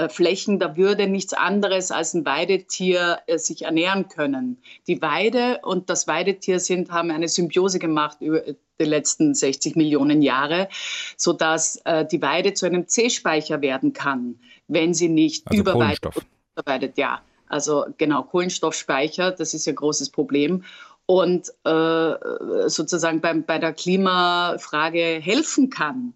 Flächen, 0.09 0.59
da 0.59 0.77
würde 0.77 1.07
nichts 1.07 1.33
anderes 1.33 1.91
als 1.91 2.15
ein 2.15 2.25
Weidetier 2.25 3.19
äh, 3.27 3.39
sich 3.39 3.63
ernähren 3.63 4.09
können. 4.09 4.59
Die 4.87 5.01
Weide 5.01 5.61
und 5.63 5.91
das 5.91 6.07
Weidetier 6.07 6.61
sind, 6.61 6.91
haben 6.91 7.11
eine 7.11 7.29
Symbiose 7.29 7.79
gemacht 7.79 8.19
über 8.21 8.43
die 8.79 8.85
letzten 8.85 9.35
60 9.35 9.77
Millionen 9.77 10.23
Jahre, 10.23 10.69
sodass 11.17 11.81
äh, 11.85 12.05
die 12.05 12.21
Weide 12.21 12.55
zu 12.55 12.67
einem 12.67 12.89
C-Speicher 12.89 13.63
werden 13.63 13.93
kann, 13.93 14.39
wenn 14.69 14.95
sie 14.95 15.09
nicht 15.09 15.47
also 15.47 15.61
überweidet. 15.61 16.15
Ja, 16.97 17.23
also 17.49 17.87
genau, 17.99 18.23
Kohlenstoffspeicher, 18.23 19.33
das 19.33 19.55
ist 19.55 19.67
ja 19.67 19.73
ein 19.73 19.77
großes 19.77 20.11
Problem 20.11 20.65
und 21.07 21.53
äh, 21.65 22.69
sozusagen 22.69 23.21
beim, 23.21 23.45
bei 23.45 23.59
der 23.59 23.73
Klimafrage 23.73 25.21
helfen 25.23 25.71
kann. 25.71 26.13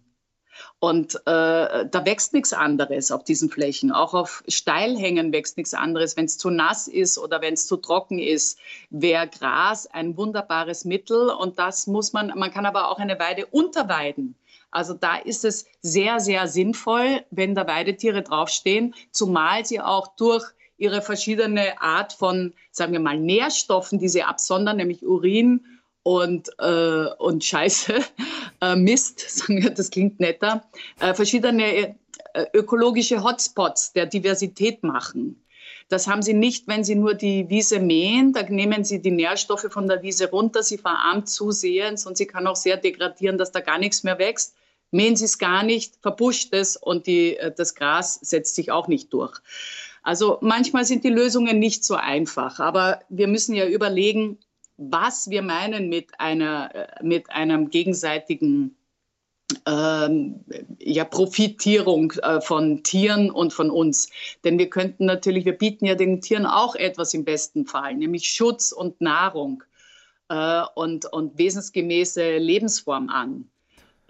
Und 0.81 1.17
äh, 1.27 1.87
da 1.87 2.03
wächst 2.07 2.33
nichts 2.33 2.55
anderes 2.55 3.13
auf 3.13 3.23
diesen 3.23 3.51
Flächen. 3.51 3.93
Auch 3.93 4.15
auf 4.15 4.43
Steilhängen 4.49 5.31
wächst 5.31 5.59
nichts 5.59 5.75
anderes. 5.75 6.17
Wenn 6.17 6.25
es 6.25 6.39
zu 6.39 6.49
nass 6.49 6.89
ist 6.89 7.19
oder 7.19 7.43
wenn 7.43 7.53
es 7.53 7.67
zu 7.67 7.77
trocken 7.77 8.19
ist, 8.19 8.59
wäre 8.89 9.29
Gras 9.29 9.87
ein 9.87 10.17
wunderbares 10.17 10.87
Mittel. 10.87 11.29
Und 11.29 11.59
das 11.59 11.87
muss 11.87 12.15
man, 12.15 12.33
man 12.35 12.51
kann 12.51 12.65
aber 12.65 12.89
auch 12.89 12.99
eine 12.99 13.19
Weide 13.19 13.45
unterweiden. 13.45 14.37
Also 14.71 14.95
da 14.95 15.17
ist 15.17 15.45
es 15.45 15.67
sehr, 15.83 16.19
sehr 16.19 16.49
sinnvoll, 16.49 17.25
wenn 17.31 17.55
da 17.55 17.67
Weidetiere 17.67 18.23
draufstehen, 18.23 18.95
zumal 19.11 19.67
sie 19.67 19.81
auch 19.81 20.17
durch 20.17 20.45
ihre 20.79 21.03
verschiedene 21.03 21.79
Art 21.83 22.15
von, 22.15 22.55
sagen 22.71 22.93
wir 22.93 23.01
mal, 23.01 23.19
Nährstoffen, 23.19 23.99
die 23.99 24.09
sie 24.09 24.23
absondern, 24.23 24.79
nämlich 24.79 25.05
Urin 25.05 25.67
und, 26.03 26.49
äh, 26.59 27.07
und 27.19 27.45
Scheiße, 27.45 28.01
äh, 28.61 28.77
Mist, 28.77 29.21
sagen 29.29 29.63
wir, 29.63 29.71
das 29.71 29.91
klingt 29.91 30.21
netter, 30.21 30.65
äh, 31.01 31.15
verschiedene 31.15 31.97
äh, 32.35 32.47
ökologische 32.55 33.23
Hotspots 33.23 33.93
der 33.93 34.07
Diversität 34.07 34.83
machen. 34.83 35.45
Das 35.89 36.07
haben 36.07 36.23
sie 36.23 36.35
nicht, 36.35 36.69
wenn 36.69 36.85
sie 36.85 36.95
nur 36.95 37.15
die 37.15 37.49
Wiese 37.49 37.81
mähen. 37.81 38.33
Da 38.33 38.45
nehmen 38.45 38.85
sie 38.85 39.03
die 39.03 39.11
Nährstoffe 39.11 39.67
von 39.71 39.89
der 39.89 40.03
Wiese 40.03 40.31
runter. 40.31 40.63
Sie 40.63 40.79
verarmt 40.79 41.29
zusehends 41.29 42.07
und 42.07 42.17
sie 42.17 42.27
kann 42.27 42.47
auch 42.47 42.55
sehr 42.55 42.77
degradieren, 42.77 43.39
dass 43.39 43.51
da 43.51 43.59
gar 43.59 43.79
nichts 43.79 44.05
mehr 44.05 44.19
wächst. 44.19 44.55
Mähen 44.93 45.17
sie 45.17 45.25
es 45.25 45.39
gar 45.39 45.65
nicht, 45.65 45.97
verbuscht 46.01 46.53
es 46.53 46.77
und 46.77 47.07
die, 47.07 47.37
äh, 47.37 47.53
das 47.53 47.75
Gras 47.75 48.21
setzt 48.23 48.55
sich 48.55 48.71
auch 48.71 48.87
nicht 48.87 49.13
durch. 49.13 49.41
Also 50.03 50.39
manchmal 50.41 50.85
sind 50.85 51.05
die 51.05 51.11
Lösungen 51.11 51.59
nicht 51.59 51.85
so 51.85 51.95
einfach, 51.95 52.59
aber 52.59 53.01
wir 53.09 53.29
müssen 53.29 53.55
ja 53.55 53.67
überlegen, 53.67 54.39
was 54.81 55.29
wir 55.29 55.43
meinen 55.43 55.89
mit 55.89 56.19
einer, 56.19 56.75
äh, 56.75 57.05
mit 57.05 57.31
einem 57.31 57.69
gegenseitigen 57.69 58.77
ähm, 59.67 60.45
ja, 60.79 61.05
Profitierung 61.05 62.13
äh, 62.23 62.41
von 62.41 62.83
Tieren 62.83 63.31
und 63.31 63.53
von 63.53 63.71
uns. 63.71 64.09
Denn 64.43 64.59
wir 64.59 64.71
könnten 64.71 65.05
natürlich, 65.05 65.45
wir 65.45 65.59
bieten 65.59 65.85
ja 65.85 65.95
den 65.95 66.21
Tieren 66.23 66.47
auch 66.47 66.75
etwas 66.77 67.13
im 67.13 67.25
besten 67.25 67.67
Fall, 67.67 67.95
nämlich 67.95 68.25
Schutz 68.25 68.73
und 68.73 69.01
Nahrung 69.01 69.63
äh, 70.29 70.63
und, 70.75 71.13
und 71.13 71.37
wesensgemäße 71.37 72.39
Lebensform 72.39 73.11
an. 73.11 73.51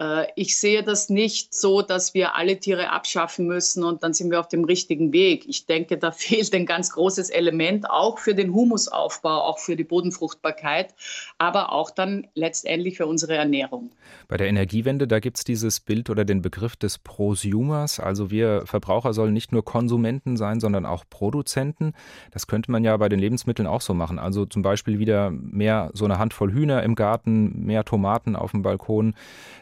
Äh, 0.01 0.27
ich 0.35 0.57
sehe 0.57 0.83
das 0.83 1.09
nicht 1.09 1.53
so, 1.53 1.81
dass 1.81 2.13
wir 2.13 2.35
alle 2.35 2.59
Tiere 2.59 2.89
abschaffen 2.89 3.45
müssen 3.45 3.83
und 3.83 4.03
dann 4.03 4.13
sind 4.13 4.31
wir 4.31 4.39
auf 4.39 4.47
dem 4.47 4.65
richtigen 4.65 5.13
Weg. 5.13 5.45
Ich 5.47 5.65
denke, 5.67 5.97
da 5.97 6.11
fehlt 6.11 6.53
ein 6.55 6.65
ganz 6.65 6.91
großes 6.91 7.29
Element, 7.29 7.89
auch 7.89 8.17
für 8.17 8.33
den 8.33 8.53
Humusaufbau, 8.53 9.41
auch 9.41 9.59
für 9.59 9.75
die 9.75 9.83
Bodenfruchtbarkeit, 9.83 10.95
aber 11.37 11.71
auch 11.71 11.91
dann 11.91 12.27
letztendlich 12.33 12.97
für 12.97 13.05
unsere 13.05 13.35
Ernährung. 13.35 13.91
Bei 14.27 14.37
der 14.37 14.47
Energiewende, 14.47 15.07
da 15.07 15.19
gibt 15.19 15.37
es 15.37 15.43
dieses 15.43 15.79
Bild 15.79 16.09
oder 16.09 16.25
den 16.25 16.41
Begriff 16.41 16.75
des 16.75 16.97
Prosumers. 16.97 17.99
Also 17.99 18.31
wir 18.31 18.63
Verbraucher 18.65 19.13
sollen 19.13 19.33
nicht 19.33 19.51
nur 19.51 19.63
Konsumenten 19.63 20.37
sein, 20.37 20.59
sondern 20.59 20.85
auch 20.85 21.03
Produzenten. 21.09 21.93
Das 22.31 22.47
könnte 22.47 22.71
man 22.71 22.83
ja 22.83 22.97
bei 22.97 23.09
den 23.09 23.19
Lebensmitteln 23.19 23.67
auch 23.67 23.81
so 23.81 23.93
machen. 23.93 24.19
Also 24.19 24.45
zum 24.45 24.61
Beispiel 24.61 24.99
wieder 24.99 25.29
mehr 25.31 25.91
so 25.93 26.05
eine 26.05 26.17
Handvoll 26.17 26.51
Hühner 26.51 26.83
im 26.83 26.95
Garten, 26.95 27.65
mehr 27.65 27.85
Tomaten 27.85 28.35
auf 28.35 28.51
dem 28.51 28.61
Balkon. 28.61 29.13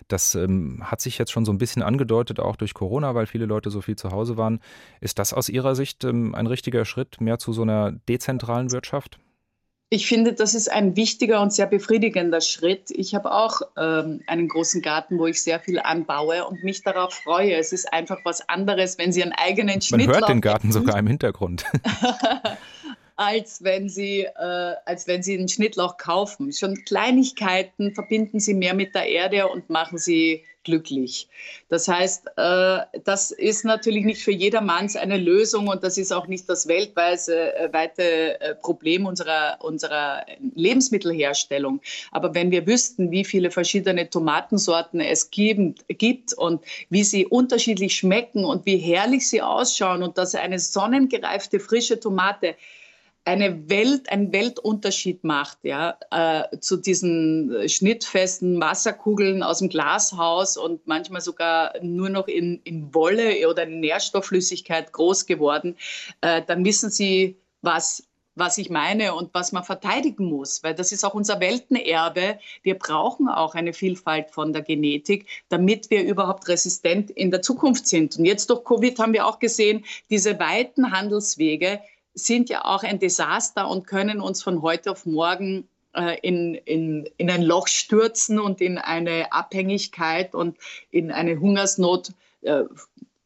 Das 0.07 0.28
ähm, 0.35 0.79
hat 0.83 1.01
sich 1.01 1.17
jetzt 1.17 1.31
schon 1.31 1.45
so 1.45 1.51
ein 1.51 1.57
bisschen 1.57 1.83
angedeutet, 1.83 2.39
auch 2.39 2.55
durch 2.55 2.73
Corona, 2.73 3.15
weil 3.15 3.25
viele 3.25 3.45
Leute 3.45 3.69
so 3.69 3.81
viel 3.81 3.95
zu 3.95 4.11
Hause 4.11 4.37
waren. 4.37 4.59
Ist 5.01 5.19
das 5.19 5.33
aus 5.33 5.49
Ihrer 5.49 5.75
Sicht 5.75 6.03
ähm, 6.03 6.35
ein 6.35 6.47
richtiger 6.47 6.85
Schritt 6.85 7.21
mehr 7.21 7.39
zu 7.39 7.53
so 7.53 7.61
einer 7.61 7.91
dezentralen 7.91 8.71
Wirtschaft? 8.71 9.19
Ich 9.91 10.05
finde, 10.05 10.33
das 10.33 10.53
ist 10.53 10.71
ein 10.71 10.95
wichtiger 10.95 11.41
und 11.41 11.51
sehr 11.51 11.65
befriedigender 11.65 12.41
Schritt. 12.41 12.91
Ich 12.91 13.15
habe 13.15 13.31
auch 13.31 13.61
ähm, 13.75 14.21
einen 14.27 14.47
großen 14.47 14.83
Garten, 14.83 15.17
wo 15.17 15.25
ich 15.25 15.41
sehr 15.41 15.59
viel 15.59 15.79
anbaue 15.79 16.45
und 16.45 16.63
mich 16.63 16.83
darauf 16.83 17.11
freue. 17.11 17.55
Es 17.55 17.73
ist 17.73 17.91
einfach 17.91 18.19
was 18.23 18.47
anderes, 18.47 18.99
wenn 18.99 19.11
Sie 19.11 19.23
einen 19.23 19.31
eigenen 19.31 19.81
Schnitt 19.81 20.05
Man 20.05 20.15
hört 20.15 20.29
den 20.29 20.41
Garten 20.41 20.71
sogar 20.71 20.99
im 20.99 21.07
Hintergrund. 21.07 21.65
als 23.19 23.61
wenn 23.65 23.89
sie, 23.89 24.21
äh, 24.21 24.75
als 24.85 25.05
wenn 25.05 25.21
sie 25.21 25.37
einen 25.37 25.49
Schnittlauch 25.49 25.97
kaufen. 25.97 26.53
Schon 26.53 26.85
Kleinigkeiten 26.85 27.93
verbinden 27.93 28.39
sie 28.39 28.53
mehr 28.53 28.73
mit 28.73 28.95
der 28.95 29.09
Erde 29.09 29.49
und 29.49 29.69
machen 29.69 29.97
sie 29.97 30.45
glücklich. 30.63 31.27
Das 31.67 31.89
heißt, 31.89 32.27
äh, 32.37 32.79
das 33.03 33.31
ist 33.31 33.65
natürlich 33.65 34.05
nicht 34.05 34.23
für 34.23 34.31
jedermanns 34.31 34.95
eine 34.95 35.17
Lösung 35.17 35.67
und 35.67 35.83
das 35.83 35.97
ist 35.97 36.13
auch 36.13 36.27
nicht 36.27 36.47
das 36.47 36.69
weltweite 36.69 37.55
äh, 37.55 37.73
weite 37.73 38.39
äh, 38.39 38.55
Problem 38.55 39.05
unserer, 39.05 39.57
unserer 39.59 40.25
Lebensmittelherstellung. 40.55 41.81
Aber 42.11 42.33
wenn 42.35 42.51
wir 42.51 42.65
wüssten, 42.67 43.11
wie 43.11 43.25
viele 43.25 43.51
verschiedene 43.51 44.09
Tomatensorten 44.09 45.01
es 45.01 45.29
gibt, 45.29 45.85
gibt 45.89 46.33
und 46.33 46.63
wie 46.89 47.03
sie 47.03 47.25
unterschiedlich 47.25 47.97
schmecken 47.97 48.45
und 48.45 48.65
wie 48.65 48.77
herrlich 48.77 49.27
sie 49.27 49.41
ausschauen 49.41 50.03
und 50.03 50.17
dass 50.17 50.35
eine 50.35 50.59
sonnengereifte 50.59 51.59
frische 51.59 51.99
Tomate 51.99 52.55
eine 53.29 53.69
Welt, 53.69 54.11
einen 54.11 54.31
Weltunterschied 54.33 55.23
macht, 55.23 55.59
ja, 55.63 55.97
äh, 56.09 56.57
zu 56.59 56.77
diesen 56.77 57.69
schnittfesten 57.69 58.59
Wasserkugeln 58.59 59.43
aus 59.43 59.59
dem 59.59 59.69
Glashaus 59.69 60.57
und 60.57 60.87
manchmal 60.87 61.21
sogar 61.21 61.73
nur 61.83 62.09
noch 62.09 62.27
in, 62.27 62.59
in 62.63 62.93
Wolle 62.93 63.47
oder 63.47 63.63
in 63.63 63.81
Nährstoffflüssigkeit 63.81 64.91
groß 64.91 65.27
geworden, 65.27 65.77
äh, 66.21 66.41
dann 66.45 66.65
wissen 66.65 66.89
Sie, 66.89 67.37
was 67.61 68.03
was 68.35 68.57
ich 68.57 68.69
meine 68.69 69.15
und 69.15 69.33
was 69.33 69.51
man 69.51 69.65
verteidigen 69.65 70.23
muss, 70.23 70.63
weil 70.63 70.73
das 70.73 70.93
ist 70.93 71.03
auch 71.03 71.13
unser 71.13 71.41
Weltenerbe. 71.41 72.39
Wir 72.63 72.75
brauchen 72.75 73.27
auch 73.27 73.53
eine 73.53 73.73
Vielfalt 73.73 74.31
von 74.31 74.53
der 74.53 74.61
Genetik, 74.61 75.27
damit 75.49 75.89
wir 75.89 76.03
überhaupt 76.03 76.47
resistent 76.47 77.11
in 77.11 77.31
der 77.31 77.41
Zukunft 77.41 77.85
sind. 77.85 78.17
Und 78.17 78.23
jetzt 78.23 78.49
durch 78.49 78.63
Covid 78.63 78.97
haben 78.97 79.11
wir 79.11 79.27
auch 79.27 79.39
gesehen, 79.39 79.83
diese 80.09 80.39
weiten 80.39 80.93
Handelswege, 80.93 81.81
sind 82.13 82.49
ja 82.49 82.65
auch 82.65 82.83
ein 82.83 82.99
Desaster 82.99 83.69
und 83.69 83.87
können 83.87 84.21
uns 84.21 84.43
von 84.43 84.61
heute 84.61 84.91
auf 84.91 85.05
morgen 85.05 85.67
äh, 85.93 86.17
in, 86.21 86.55
in, 86.55 87.09
in 87.17 87.29
ein 87.29 87.43
Loch 87.43 87.67
stürzen 87.67 88.39
und 88.39 88.61
in 88.61 88.77
eine 88.77 89.31
Abhängigkeit 89.31 90.35
und 90.35 90.57
in 90.91 91.11
eine 91.11 91.39
Hungersnot, 91.39 92.11
äh, 92.41 92.63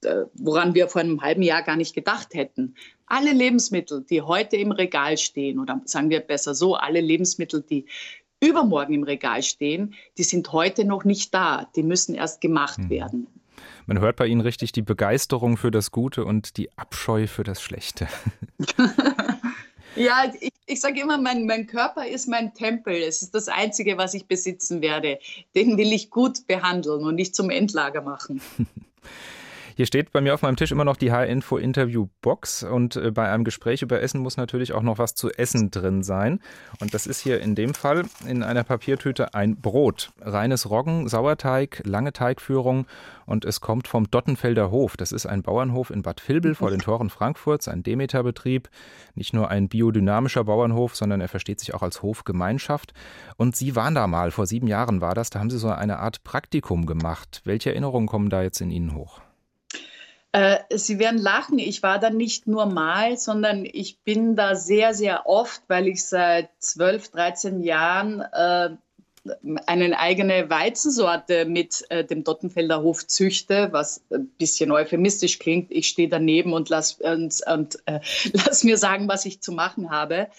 äh, 0.03 0.25
woran 0.33 0.73
wir 0.73 0.87
vor 0.87 1.01
einem 1.01 1.21
halben 1.21 1.41
Jahr 1.41 1.63
gar 1.63 1.75
nicht 1.75 1.93
gedacht 1.93 2.33
hätten. 2.33 2.75
Alle 3.05 3.31
Lebensmittel, 3.31 4.05
die 4.09 4.21
heute 4.21 4.57
im 4.57 4.71
Regal 4.71 5.17
stehen, 5.17 5.59
oder 5.59 5.81
sagen 5.85 6.09
wir 6.09 6.19
besser 6.21 6.55
so, 6.55 6.75
alle 6.75 7.01
Lebensmittel, 7.01 7.61
die 7.61 7.85
übermorgen 8.39 8.93
im 8.93 9.03
Regal 9.03 9.43
stehen, 9.43 9.93
die 10.17 10.23
sind 10.23 10.51
heute 10.51 10.85
noch 10.85 11.03
nicht 11.05 11.33
da. 11.33 11.69
Die 11.75 11.83
müssen 11.83 12.15
erst 12.15 12.41
gemacht 12.41 12.79
mhm. 12.79 12.89
werden. 12.89 13.27
Man 13.85 13.99
hört 13.99 14.15
bei 14.15 14.27
Ihnen 14.27 14.41
richtig 14.41 14.71
die 14.71 14.81
Begeisterung 14.81 15.57
für 15.57 15.71
das 15.71 15.91
Gute 15.91 16.25
und 16.25 16.57
die 16.57 16.75
Abscheu 16.77 17.27
für 17.27 17.43
das 17.43 17.61
Schlechte. 17.61 18.07
ja, 19.95 20.31
ich, 20.39 20.53
ich 20.65 20.81
sage 20.81 21.01
immer, 21.01 21.17
mein, 21.17 21.45
mein 21.45 21.67
Körper 21.67 22.07
ist 22.07 22.27
mein 22.27 22.53
Tempel. 22.53 22.93
Es 22.93 23.21
ist 23.21 23.35
das 23.35 23.47
Einzige, 23.47 23.97
was 23.97 24.13
ich 24.13 24.25
besitzen 24.27 24.81
werde. 24.81 25.19
Den 25.55 25.77
will 25.77 25.91
ich 25.93 26.09
gut 26.09 26.47
behandeln 26.47 27.03
und 27.05 27.15
nicht 27.15 27.35
zum 27.35 27.49
Endlager 27.49 28.01
machen. 28.01 28.41
Hier 29.75 29.87
steht 29.87 30.11
bei 30.11 30.21
mir 30.21 30.35
auf 30.35 30.43
meinem 30.43 30.55
Tisch 30.55 30.71
immer 30.71 30.85
noch 30.85 30.97
die 30.97 31.11
H-Info-Interview-Box 31.11 32.63
und 32.63 32.95
äh, 32.95 33.09
bei 33.09 33.27
einem 33.29 33.43
Gespräch 33.43 33.81
über 33.81 34.01
Essen 34.01 34.21
muss 34.21 34.37
natürlich 34.37 34.73
auch 34.73 34.83
noch 34.83 34.99
was 34.99 35.15
zu 35.15 35.31
essen 35.31 35.71
drin 35.71 36.03
sein. 36.03 36.39
Und 36.79 36.93
das 36.93 37.07
ist 37.07 37.19
hier 37.19 37.41
in 37.41 37.55
dem 37.55 37.73
Fall 37.73 38.03
in 38.27 38.43
einer 38.43 38.63
Papiertüte 38.63 39.33
ein 39.33 39.55
Brot. 39.59 40.11
Reines 40.21 40.69
Roggen, 40.69 41.07
Sauerteig, 41.09 41.81
lange 41.85 42.13
Teigführung 42.13 42.85
und 43.25 43.45
es 43.45 43.61
kommt 43.61 43.87
vom 43.87 44.11
Dottenfelder 44.11 44.69
Hof. 44.69 44.95
Das 44.95 45.11
ist 45.11 45.25
ein 45.25 45.41
Bauernhof 45.41 45.89
in 45.89 46.03
Bad 46.03 46.21
Vilbel 46.27 46.53
vor 46.53 46.69
den 46.69 46.79
Toren 46.79 47.09
Frankfurts, 47.09 47.67
ein 47.67 47.81
Demeter-Betrieb. 47.81 48.69
Nicht 49.15 49.33
nur 49.33 49.49
ein 49.49 49.69
biodynamischer 49.69 50.43
Bauernhof, 50.43 50.95
sondern 50.95 51.19
er 51.19 51.29
versteht 51.29 51.59
sich 51.59 51.73
auch 51.73 51.81
als 51.81 52.03
Hofgemeinschaft. 52.03 52.93
Und 53.37 53.55
Sie 53.55 53.75
waren 53.75 53.95
da 53.95 54.05
mal, 54.05 54.29
vor 54.29 54.45
sieben 54.45 54.67
Jahren 54.67 55.01
war 55.01 55.15
das, 55.15 55.31
da 55.31 55.39
haben 55.39 55.49
Sie 55.49 55.57
so 55.57 55.69
eine 55.69 55.97
Art 55.97 56.23
Praktikum 56.23 56.85
gemacht. 56.85 57.41
Welche 57.43 57.71
Erinnerungen 57.71 58.07
kommen 58.07 58.29
da 58.29 58.43
jetzt 58.43 58.61
in 58.61 58.69
Ihnen 58.69 58.93
hoch? 58.93 59.22
Äh, 60.33 60.57
Sie 60.71 60.97
werden 60.97 61.19
lachen, 61.19 61.59
ich 61.59 61.83
war 61.83 61.99
da 61.99 62.09
nicht 62.09 62.47
nur 62.47 62.65
mal, 62.65 63.17
sondern 63.17 63.65
ich 63.65 63.99
bin 63.99 64.35
da 64.35 64.55
sehr, 64.55 64.95
sehr 64.95 65.27
oft, 65.27 65.61
weil 65.67 65.87
ich 65.87 66.03
seit 66.05 66.49
12, 66.57 67.11
13 67.11 67.61
Jahren 67.61 68.21
äh, 68.21 68.71
eine 69.67 69.99
eigene 69.99 70.49
Weizensorte 70.49 71.45
mit 71.45 71.85
äh, 71.89 72.03
dem 72.03 72.23
Dottenfelder 72.23 72.81
Hof 72.81 73.05
züchte, 73.05 73.69
was 73.71 74.03
ein 74.11 74.27
bisschen 74.39 74.71
euphemistisch 74.71 75.37
klingt. 75.37 75.71
Ich 75.71 75.87
stehe 75.87 76.09
daneben 76.09 76.51
und 76.53 76.67
lass, 76.69 76.93
und, 76.93 77.39
und 77.45 77.77
äh, 77.85 77.99
lass 78.33 78.63
mir 78.63 78.77
sagen, 78.77 79.07
was 79.07 79.25
ich 79.25 79.39
zu 79.39 79.51
machen 79.51 79.91
habe. 79.91 80.29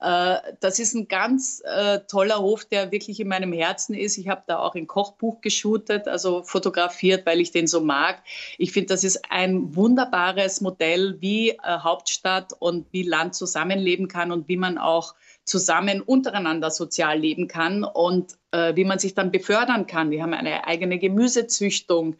Äh, 0.00 0.36
das 0.60 0.78
ist 0.78 0.94
ein 0.94 1.08
ganz 1.08 1.62
äh, 1.64 2.00
toller 2.08 2.40
Hof, 2.40 2.64
der 2.64 2.92
wirklich 2.92 3.20
in 3.20 3.28
meinem 3.28 3.52
Herzen 3.52 3.94
ist. 3.94 4.18
Ich 4.18 4.28
habe 4.28 4.42
da 4.46 4.58
auch 4.58 4.74
ein 4.74 4.86
Kochbuch 4.86 5.40
geshootet, 5.40 6.08
also 6.08 6.42
fotografiert, 6.42 7.26
weil 7.26 7.40
ich 7.40 7.52
den 7.52 7.66
so 7.66 7.80
mag. 7.80 8.22
Ich 8.58 8.72
finde, 8.72 8.88
das 8.88 9.04
ist 9.04 9.30
ein 9.30 9.74
wunderbares 9.74 10.60
Modell, 10.60 11.16
wie 11.20 11.50
äh, 11.50 11.56
Hauptstadt 11.62 12.52
und 12.58 12.86
wie 12.92 13.02
Land 13.02 13.34
zusammenleben 13.34 14.08
kann 14.08 14.32
und 14.32 14.48
wie 14.48 14.56
man 14.56 14.78
auch 14.78 15.14
zusammen 15.44 16.00
untereinander 16.00 16.70
sozial 16.70 17.18
leben 17.18 17.48
kann 17.48 17.84
und 17.84 18.38
äh, 18.50 18.74
wie 18.76 18.84
man 18.84 18.98
sich 18.98 19.14
dann 19.14 19.30
befördern 19.30 19.86
kann. 19.86 20.10
Wir 20.10 20.22
haben 20.22 20.34
eine 20.34 20.66
eigene 20.66 20.98
Gemüsezüchtung. 20.98 22.16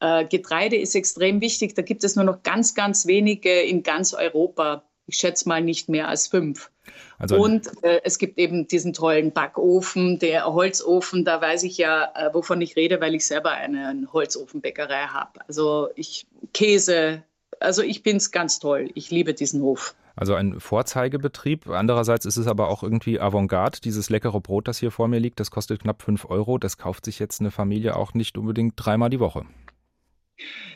Äh, 0.00 0.24
Getreide 0.26 0.76
ist 0.76 0.94
extrem 0.94 1.40
wichtig. 1.40 1.74
Da 1.74 1.82
gibt 1.82 2.04
es 2.04 2.16
nur 2.16 2.24
noch 2.24 2.42
ganz, 2.42 2.74
ganz 2.74 3.06
wenige 3.06 3.60
in 3.60 3.82
ganz 3.82 4.14
Europa. 4.14 4.84
Ich 5.10 5.16
schätze 5.16 5.48
mal 5.48 5.60
nicht 5.60 5.88
mehr 5.88 6.08
als 6.08 6.28
fünf. 6.28 6.70
Also 7.18 7.36
und 7.36 7.66
äh, 7.82 8.00
es 8.04 8.18
gibt 8.18 8.38
eben 8.38 8.68
diesen 8.68 8.92
tollen 8.92 9.32
Backofen, 9.32 10.18
der 10.20 10.46
Holzofen, 10.46 11.24
da 11.24 11.40
weiß 11.40 11.64
ich 11.64 11.76
ja, 11.78 12.12
äh, 12.14 12.32
wovon 12.32 12.60
ich 12.60 12.76
rede, 12.76 13.00
weil 13.00 13.14
ich 13.14 13.26
selber 13.26 13.50
eine 13.50 14.08
Holzofenbäckerei 14.12 15.06
habe. 15.08 15.40
Also 15.48 15.88
ich 15.96 16.26
Käse, 16.54 17.22
also 17.58 17.82
ich 17.82 18.02
finde 18.02 18.18
es 18.18 18.30
ganz 18.30 18.60
toll. 18.60 18.88
Ich 18.94 19.10
liebe 19.10 19.34
diesen 19.34 19.62
Hof. 19.62 19.94
Also 20.16 20.34
ein 20.34 20.60
Vorzeigebetrieb. 20.60 21.68
Andererseits 21.68 22.26
ist 22.26 22.36
es 22.36 22.46
aber 22.46 22.68
auch 22.68 22.82
irgendwie 22.82 23.18
Avantgarde. 23.18 23.80
Dieses 23.82 24.10
leckere 24.10 24.40
Brot, 24.40 24.68
das 24.68 24.78
hier 24.78 24.90
vor 24.90 25.08
mir 25.08 25.18
liegt, 25.18 25.40
das 25.40 25.50
kostet 25.50 25.82
knapp 25.82 26.02
5 26.02 26.26
Euro. 26.26 26.58
Das 26.58 26.78
kauft 26.78 27.04
sich 27.04 27.18
jetzt 27.18 27.40
eine 27.40 27.50
Familie 27.50 27.96
auch 27.96 28.14
nicht 28.14 28.38
unbedingt 28.38 28.74
dreimal 28.76 29.10
die 29.10 29.20
Woche. 29.20 29.44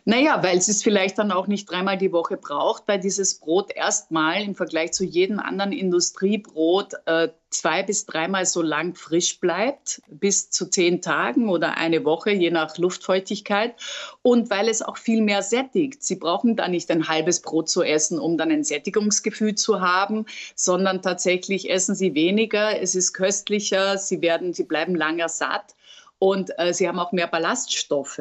Naja, 0.06 0.42
weil 0.42 0.58
es 0.58 0.68
es 0.68 0.82
vielleicht 0.82 1.18
dann 1.18 1.32
auch 1.32 1.46
nicht 1.46 1.70
dreimal 1.70 1.96
die 1.96 2.12
Woche 2.12 2.36
braucht, 2.36 2.82
weil 2.86 3.00
dieses 3.00 3.36
Brot 3.36 3.72
erstmal 3.74 4.42
im 4.42 4.54
Vergleich 4.54 4.92
zu 4.92 5.02
jedem 5.02 5.38
anderen 5.40 5.72
Industriebrot 5.72 6.92
äh, 7.06 7.28
zwei 7.48 7.82
bis 7.82 8.04
dreimal 8.04 8.44
so 8.44 8.60
lang 8.60 8.94
frisch 8.94 9.40
bleibt, 9.40 10.02
bis 10.08 10.50
zu 10.50 10.68
zehn 10.68 11.00
Tagen 11.00 11.48
oder 11.48 11.78
eine 11.78 12.04
Woche, 12.04 12.32
je 12.32 12.50
nach 12.50 12.76
Luftfeuchtigkeit. 12.76 13.76
Und 14.20 14.50
weil 14.50 14.68
es 14.68 14.82
auch 14.82 14.98
viel 14.98 15.22
mehr 15.22 15.42
sättigt. 15.42 16.02
Sie 16.02 16.16
brauchen 16.16 16.54
da 16.56 16.68
nicht 16.68 16.90
ein 16.90 17.08
halbes 17.08 17.40
Brot 17.40 17.70
zu 17.70 17.82
essen, 17.82 18.18
um 18.18 18.36
dann 18.36 18.50
ein 18.50 18.64
Sättigungsgefühl 18.64 19.54
zu 19.54 19.80
haben, 19.80 20.26
sondern 20.54 21.00
tatsächlich 21.00 21.70
essen 21.70 21.94
Sie 21.94 22.14
weniger, 22.14 22.78
es 22.78 22.94
ist 22.94 23.14
köstlicher, 23.14 23.96
Sie, 23.96 24.20
werden, 24.20 24.52
Sie 24.52 24.64
bleiben 24.64 24.94
langer 24.94 25.30
satt 25.30 25.74
und 26.18 26.50
äh, 26.58 26.74
Sie 26.74 26.86
haben 26.86 26.98
auch 26.98 27.12
mehr 27.12 27.28
Ballaststoffe. 27.28 28.20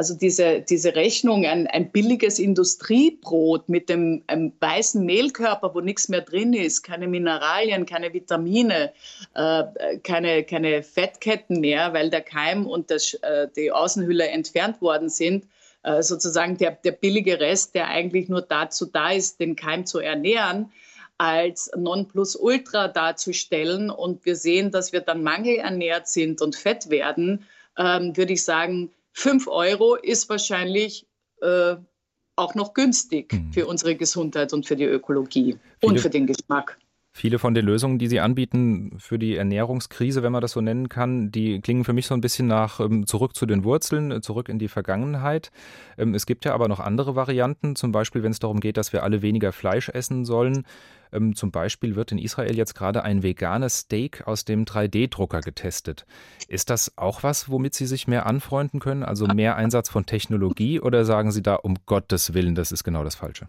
Also 0.00 0.14
diese, 0.14 0.62
diese 0.62 0.94
Rechnung, 0.94 1.44
ein, 1.44 1.66
ein 1.66 1.90
billiges 1.90 2.38
Industriebrot 2.38 3.68
mit 3.68 3.90
dem 3.90 4.22
weißen 4.58 5.04
Mehlkörper, 5.04 5.74
wo 5.74 5.82
nichts 5.82 6.08
mehr 6.08 6.22
drin 6.22 6.54
ist, 6.54 6.82
keine 6.82 7.06
Mineralien, 7.06 7.84
keine 7.84 8.14
Vitamine, 8.14 8.94
äh, 9.34 9.98
keine, 10.02 10.44
keine 10.44 10.82
Fettketten 10.82 11.60
mehr, 11.60 11.92
weil 11.92 12.08
der 12.08 12.22
Keim 12.22 12.64
und 12.64 12.90
das, 12.90 13.12
äh, 13.12 13.48
die 13.54 13.72
Außenhülle 13.72 14.26
entfernt 14.28 14.80
worden 14.80 15.10
sind, 15.10 15.44
äh, 15.82 16.02
sozusagen 16.02 16.56
der, 16.56 16.70
der 16.70 16.92
billige 16.92 17.38
Rest, 17.38 17.74
der 17.74 17.88
eigentlich 17.88 18.30
nur 18.30 18.40
dazu 18.40 18.86
da 18.86 19.10
ist, 19.10 19.38
den 19.38 19.54
Keim 19.54 19.84
zu 19.84 19.98
ernähren, 19.98 20.72
als 21.18 21.70
Nonplusultra 21.76 22.88
darzustellen. 22.88 23.90
Und 23.90 24.24
wir 24.24 24.36
sehen, 24.36 24.70
dass 24.70 24.94
wir 24.94 25.02
dann 25.02 25.22
mangelernährt 25.22 26.08
sind 26.08 26.40
und 26.40 26.56
fett 26.56 26.88
werden, 26.88 27.44
ähm, 27.76 28.16
würde 28.16 28.32
ich 28.32 28.42
sagen, 28.42 28.90
5 29.12 29.48
Euro 29.48 29.96
ist 29.96 30.28
wahrscheinlich 30.28 31.06
äh, 31.42 31.76
auch 32.36 32.54
noch 32.54 32.74
günstig 32.74 33.32
mhm. 33.32 33.52
für 33.52 33.66
unsere 33.66 33.96
Gesundheit 33.96 34.52
und 34.52 34.66
für 34.66 34.76
die 34.76 34.84
Ökologie 34.84 35.58
Viele, 35.78 35.92
und 35.92 36.00
für 36.00 36.10
den 36.10 36.26
Geschmack. 36.26 36.78
Viele 37.12 37.40
von 37.40 37.54
den 37.54 37.66
Lösungen, 37.66 37.98
die 37.98 38.06
Sie 38.06 38.20
anbieten 38.20 38.94
für 38.98 39.18
die 39.18 39.34
Ernährungskrise, 39.34 40.22
wenn 40.22 40.30
man 40.30 40.40
das 40.40 40.52
so 40.52 40.60
nennen 40.60 40.88
kann, 40.88 41.32
die 41.32 41.60
klingen 41.60 41.84
für 41.84 41.92
mich 41.92 42.06
so 42.06 42.14
ein 42.14 42.20
bisschen 42.20 42.46
nach 42.46 42.78
ähm, 42.78 43.04
zurück 43.04 43.34
zu 43.34 43.46
den 43.46 43.64
Wurzeln, 43.64 44.22
zurück 44.22 44.48
in 44.48 44.60
die 44.60 44.68
Vergangenheit. 44.68 45.50
Ähm, 45.98 46.14
es 46.14 46.24
gibt 46.24 46.44
ja 46.44 46.54
aber 46.54 46.68
noch 46.68 46.78
andere 46.78 47.16
Varianten, 47.16 47.74
zum 47.74 47.90
Beispiel 47.90 48.22
wenn 48.22 48.30
es 48.30 48.38
darum 48.38 48.60
geht, 48.60 48.76
dass 48.76 48.92
wir 48.92 49.02
alle 49.02 49.22
weniger 49.22 49.50
Fleisch 49.52 49.88
essen 49.88 50.24
sollen. 50.24 50.64
Ähm, 51.12 51.34
zum 51.34 51.50
Beispiel 51.50 51.96
wird 51.96 52.12
in 52.12 52.18
Israel 52.18 52.56
jetzt 52.56 52.74
gerade 52.74 53.02
ein 53.02 53.22
veganes 53.22 53.80
Steak 53.80 54.26
aus 54.26 54.44
dem 54.44 54.64
3D-Drucker 54.64 55.40
getestet. 55.40 56.06
Ist 56.48 56.70
das 56.70 56.96
auch 56.96 57.22
was, 57.22 57.48
womit 57.48 57.74
Sie 57.74 57.86
sich 57.86 58.08
mehr 58.08 58.26
anfreunden 58.26 58.80
können? 58.80 59.02
Also 59.02 59.26
mehr 59.26 59.56
Einsatz 59.56 59.88
von 59.88 60.06
Technologie 60.06 60.80
oder 60.80 61.04
sagen 61.04 61.32
Sie 61.32 61.42
da 61.42 61.54
um 61.54 61.76
Gottes 61.86 62.34
Willen, 62.34 62.54
das 62.54 62.72
ist 62.72 62.84
genau 62.84 63.04
das 63.04 63.14
Falsche? 63.14 63.48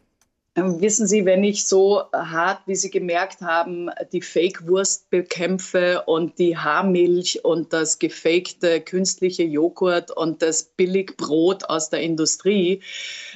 Ähm, 0.54 0.82
wissen 0.82 1.08
Sie, 1.08 1.24
wenn 1.24 1.46
ich 1.46 1.66
so 1.66 2.04
hart, 2.12 2.64
wie 2.66 2.76
Sie 2.76 2.90
gemerkt 2.90 3.40
haben, 3.40 3.90
die 4.12 4.22
Fake-Wurst 4.22 5.10
bekämpfe 5.10 6.04
und 6.06 6.40
die 6.40 6.58
Haarmilch 6.58 7.46
und 7.46 7.72
das 7.72 8.00
gefakte 8.00 8.82
künstliche 8.82 9.44
Joghurt 9.44 10.12
und 10.12 10.42
das 10.42 10.64
Billigbrot 10.64 11.70
aus 11.70 11.90
der 11.90 12.02
Industrie, 12.02 12.82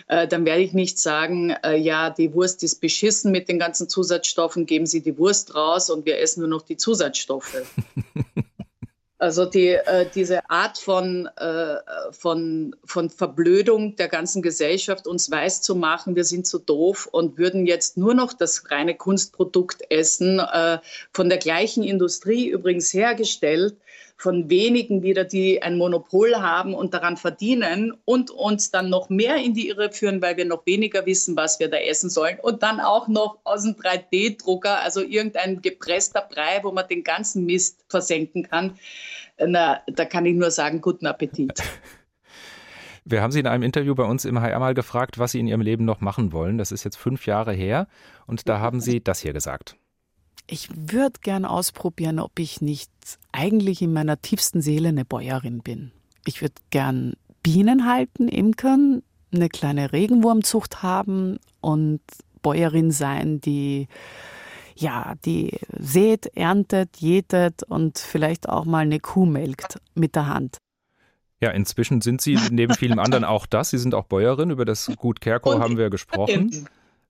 äh, 0.08 0.28
dann 0.28 0.46
werde 0.46 0.62
ich 0.62 0.74
nicht 0.74 1.00
sagen, 1.00 1.52
äh, 1.64 1.78
ja, 1.78 2.10
die 2.10 2.34
Wurst 2.34 2.64
ist 2.64 2.82
beschissen 2.82 3.32
mit 3.32 3.48
den 3.48 3.60
ganzen 3.60 3.88
Zusatzstoffen, 3.88 4.66
geben 4.66 4.86
Sie 4.86 5.02
die 5.02 5.18
Wurst 5.18 5.56
raus 5.56 5.90
und 5.90 6.06
wir 6.06 6.20
essen 6.20 6.42
nur 6.42 6.50
noch 6.50 6.64
die 6.64 6.76
Zusatzstoffe. 6.76 7.64
Also 9.18 9.46
die, 9.46 9.70
äh, 9.70 10.06
diese 10.14 10.50
Art 10.50 10.78
von, 10.78 11.30
äh, 11.38 11.76
von, 12.12 12.76
von 12.84 13.10
Verblödung 13.10 13.96
der 13.96 14.10
ganzen 14.10 14.42
Gesellschaft, 14.42 15.08
uns 15.08 15.32
weiß 15.32 15.62
zu 15.62 15.76
machen, 15.76 16.18
wir 16.18 16.26
sind 16.26 16.46
zu 16.46 16.60
doof 16.60 17.08
und 17.10 17.38
würden 17.38 17.66
jetzt 17.66 17.96
nur 17.96 18.14
noch 18.14 18.34
das 18.34 18.70
reine 18.72 18.94
Kunstprodukt 18.94 19.90
essen, 19.90 20.40
äh, 20.40 20.80
von 21.14 21.30
der 21.30 21.38
gleichen 21.38 21.84
Industrie 21.84 22.50
übrigens 22.50 22.94
hergestellt, 22.94 23.78
von 24.18 24.50
wenigen 24.50 25.04
wieder, 25.04 25.26
die 25.26 25.62
ein 25.62 25.78
Monopol 25.78 26.36
haben 26.38 26.74
und 26.74 26.94
daran 26.94 27.18
verdienen 27.18 27.94
und 28.06 28.32
uns 28.32 28.72
dann 28.72 28.90
noch 28.90 29.10
mehr 29.10 29.36
in 29.38 29.54
die 29.54 29.68
Irre 29.68 29.92
führen, 29.92 30.22
weil 30.22 30.38
wir 30.38 30.46
noch 30.46 30.66
weniger 30.66 31.06
wissen, 31.06 31.36
was 31.36 31.60
wir 31.60 31.70
da 31.70 31.78
essen 31.78 32.10
sollen. 32.10 32.40
Und 32.42 32.64
dann 32.64 32.80
auch 32.80 33.08
noch 33.08 33.40
aus 33.44 33.64
dem 33.64 33.74
3D-Drucker, 33.74 34.82
also 34.82 35.02
irgendein 35.02 35.62
gepresster 35.62 36.22
Brei, 36.22 36.60
wo 36.64 36.72
man 36.72 36.88
den 36.88 37.04
ganzen 37.04 37.46
Mist 37.46 37.86
versenken 37.90 38.44
kann. 38.44 38.78
Na, 39.38 39.82
da 39.88 40.06
kann 40.06 40.26
ich 40.26 40.36
nur 40.36 40.52
sagen, 40.52 40.82
guten 40.82 41.08
Appetit. 41.08 41.62
Wir 43.08 43.22
haben 43.22 43.32
Sie 43.32 43.40
in 43.40 43.46
einem 43.46 43.62
Interview 43.62 43.94
bei 43.94 44.04
uns 44.04 44.26
im 44.26 44.42
HR 44.42 44.58
mal 44.58 44.74
gefragt, 44.74 45.20
was 45.20 45.34
Sie 45.34 45.40
in 45.40 45.46
Ihrem 45.46 45.62
Leben 45.62 45.86
noch 45.86 46.02
machen 46.02 46.32
wollen. 46.32 46.58
Das 46.58 46.72
ist 46.72 46.84
jetzt 46.84 46.96
fünf 46.96 47.28
Jahre 47.28 47.54
her. 47.54 47.88
Und 48.26 48.50
da 48.50 48.60
haben 48.60 48.80
Sie 48.80 49.04
das 49.04 49.20
hier 49.20 49.34
gesagt. 49.34 49.76
Ich 50.48 50.70
würde 50.76 51.20
gern 51.22 51.46
ausprobieren, 51.46 52.20
ob 52.20 52.40
ich 52.40 52.62
nicht 52.62 52.92
eigentlich 53.32 53.82
in 53.82 53.94
meiner 53.94 54.22
tiefsten 54.22 54.62
Seele 54.62 54.90
eine 54.90 55.06
Bäuerin 55.06 55.62
bin. 55.62 55.92
Ich 56.26 56.42
würde 56.42 56.56
gern 56.70 57.14
Bienen 57.42 57.88
halten, 57.88 58.28
imkern, 58.28 59.04
eine 59.34 59.50
kleine 59.50 59.92
Regenwurmzucht 59.92 60.84
haben 60.84 61.40
und 61.62 62.02
Bäuerin 62.42 62.92
sein, 62.92 63.42
die 63.42 63.88
ja, 64.78 65.14
die 65.24 65.58
sät, 65.80 66.26
erntet, 66.36 66.98
jätet 66.98 67.64
und 67.64 67.98
vielleicht 67.98 68.50
auch 68.50 68.66
mal 68.66 68.80
eine 68.80 69.00
Kuh 69.00 69.26
melkt 69.26 69.80
mit 69.94 70.16
der 70.16 70.28
Hand. 70.28 70.58
Ja, 71.42 71.52
inzwischen 71.52 72.02
sind 72.02 72.22
Sie 72.22 72.38
neben 72.52 72.74
vielem 72.74 73.00
anderen 73.00 73.24
auch 73.24 73.46
das. 73.46 73.70
Sie 73.70 73.78
sind 73.78 73.96
auch 73.96 74.06
Bäuerin. 74.06 74.50
Über 74.50 74.66
das 74.66 74.92
Gut 74.98 75.22
Kerko 75.22 75.60
haben 75.60 75.78
wir 75.78 75.90
gesprochen. 75.90 76.68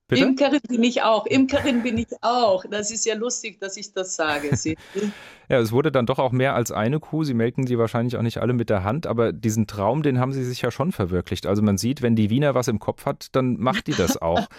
Bitte? 0.07 0.23
Imkerin 0.23 0.61
bin 0.67 0.83
ich 0.83 1.01
auch. 1.01 1.25
Imkerin 1.25 1.81
bin 1.81 1.97
ich 1.97 2.09
auch. 2.21 2.63
Das 2.69 2.91
ist 2.91 3.05
ja 3.05 3.15
lustig, 3.15 3.59
dass 3.59 3.75
ich 3.75 3.91
das 3.91 4.15
sage. 4.15 4.55
Sie. 4.55 4.77
ja, 5.49 5.59
es 5.59 5.71
wurde 5.71 5.91
dann 5.91 6.05
doch 6.05 6.19
auch 6.19 6.31
mehr 6.31 6.53
als 6.53 6.71
eine 6.71 6.99
Kuh. 6.99 7.23
Sie 7.23 7.33
melken 7.33 7.65
die 7.65 7.79
wahrscheinlich 7.79 8.15
auch 8.15 8.21
nicht 8.21 8.37
alle 8.37 8.53
mit 8.53 8.69
der 8.69 8.83
Hand, 8.83 9.07
aber 9.07 9.33
diesen 9.33 9.65
Traum, 9.65 10.03
den 10.03 10.19
haben 10.19 10.31
Sie 10.31 10.43
sich 10.43 10.61
ja 10.61 10.69
schon 10.69 10.91
verwirklicht. 10.91 11.47
Also 11.47 11.63
man 11.63 11.79
sieht, 11.79 12.03
wenn 12.03 12.15
die 12.15 12.29
Wiener 12.29 12.53
was 12.53 12.67
im 12.67 12.77
Kopf 12.77 13.05
hat, 13.07 13.29
dann 13.31 13.57
macht 13.57 13.87
die 13.87 13.93
das 13.93 14.21
auch. 14.21 14.47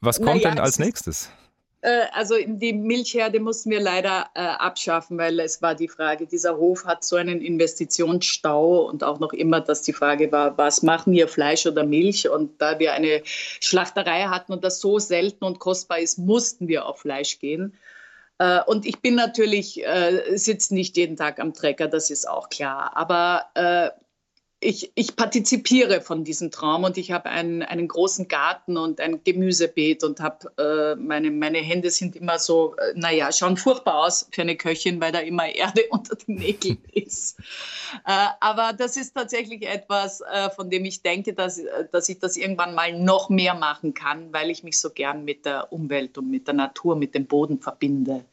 Was 0.00 0.18
kommt 0.18 0.42
naja, 0.42 0.50
denn 0.50 0.58
als 0.58 0.78
nächstes? 0.78 1.30
Äh, 1.84 2.06
also 2.12 2.36
die 2.46 2.72
Milchherde 2.72 3.40
mussten 3.40 3.70
wir 3.70 3.80
leider 3.80 4.30
äh, 4.34 4.40
abschaffen, 4.40 5.18
weil 5.18 5.38
es 5.38 5.60
war 5.60 5.74
die 5.74 5.88
Frage, 5.88 6.26
dieser 6.26 6.56
Hof 6.56 6.86
hat 6.86 7.04
so 7.04 7.16
einen 7.16 7.42
Investitionsstau 7.42 8.88
und 8.88 9.04
auch 9.04 9.20
noch 9.20 9.34
immer, 9.34 9.60
dass 9.60 9.82
die 9.82 9.92
Frage 9.92 10.32
war, 10.32 10.56
was 10.56 10.82
machen 10.82 11.12
wir, 11.12 11.28
Fleisch 11.28 11.66
oder 11.66 11.84
Milch? 11.84 12.26
Und 12.26 12.60
da 12.62 12.78
wir 12.78 12.94
eine 12.94 13.20
Schlachterei 13.24 14.22
hatten 14.22 14.54
und 14.54 14.64
das 14.64 14.80
so 14.80 14.98
selten 14.98 15.44
und 15.44 15.58
kostbar 15.58 15.98
ist, 15.98 16.16
mussten 16.16 16.68
wir 16.68 16.86
auf 16.86 17.00
Fleisch 17.00 17.38
gehen. 17.38 17.74
Äh, 18.38 18.60
und 18.64 18.86
ich 18.86 19.00
bin 19.02 19.14
natürlich, 19.14 19.84
äh, 19.84 20.38
sitze 20.38 20.72
nicht 20.72 20.96
jeden 20.96 21.16
Tag 21.16 21.38
am 21.38 21.52
Trecker, 21.52 21.86
das 21.86 22.08
ist 22.08 22.26
auch 22.26 22.48
klar. 22.48 22.92
Aber 22.94 23.44
äh, 23.54 23.90
ich, 24.64 24.90
ich 24.94 25.14
partizipiere 25.14 26.00
von 26.00 26.24
diesem 26.24 26.50
Traum 26.50 26.84
und 26.84 26.96
ich 26.96 27.12
habe 27.12 27.28
einen, 27.28 27.62
einen 27.62 27.86
großen 27.86 28.28
Garten 28.28 28.76
und 28.76 29.00
ein 29.00 29.22
Gemüsebeet 29.22 30.02
und 30.02 30.20
habe 30.20 30.50
äh, 30.58 30.96
meine, 30.96 31.30
meine 31.30 31.58
Hände 31.58 31.90
sind 31.90 32.16
immer 32.16 32.38
so, 32.38 32.74
äh, 32.76 32.92
naja, 32.94 33.30
schauen 33.30 33.56
furchtbar 33.56 33.98
aus 33.98 34.28
für 34.32 34.42
eine 34.42 34.56
Köchin, 34.56 35.00
weil 35.00 35.12
da 35.12 35.18
immer 35.20 35.46
Erde 35.54 35.82
unter 35.90 36.16
den 36.16 36.36
Nägeln 36.36 36.78
ist. 36.92 37.38
äh, 38.06 38.26
aber 38.40 38.72
das 38.72 38.96
ist 38.96 39.14
tatsächlich 39.14 39.68
etwas, 39.68 40.22
äh, 40.22 40.50
von 40.50 40.70
dem 40.70 40.84
ich 40.84 41.02
denke, 41.02 41.34
dass, 41.34 41.58
äh, 41.58 41.86
dass 41.92 42.08
ich 42.08 42.18
das 42.18 42.36
irgendwann 42.36 42.74
mal 42.74 42.98
noch 42.98 43.28
mehr 43.28 43.54
machen 43.54 43.92
kann, 43.92 44.32
weil 44.32 44.50
ich 44.50 44.64
mich 44.64 44.80
so 44.80 44.90
gern 44.90 45.24
mit 45.24 45.44
der 45.44 45.72
Umwelt 45.72 46.16
und 46.16 46.30
mit 46.30 46.46
der 46.46 46.54
Natur, 46.54 46.96
mit 46.96 47.14
dem 47.14 47.26
Boden 47.26 47.60
verbinde. 47.60 48.24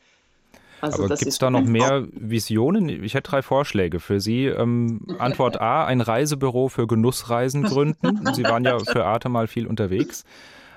Also 0.81 1.03
Aber 1.03 1.15
gibt 1.15 1.31
es 1.31 1.37
da 1.37 1.49
noch 1.49 1.63
mehr 1.63 2.07
Visionen? 2.11 2.89
Ich 2.89 3.13
hätte 3.13 3.29
drei 3.29 3.41
Vorschläge 3.41 3.99
für 3.99 4.19
Sie. 4.19 4.45
Ähm, 4.45 5.01
Antwort 5.19 5.61
A, 5.61 5.85
ein 5.85 6.01
Reisebüro 6.01 6.69
für 6.69 6.87
Genussreisen 6.87 7.63
gründen. 7.63 8.21
Sie 8.33 8.43
waren 8.43 8.65
ja 8.65 8.79
für 8.79 9.05
Arte 9.05 9.29
mal 9.29 9.47
viel 9.47 9.67
unterwegs. 9.67 10.25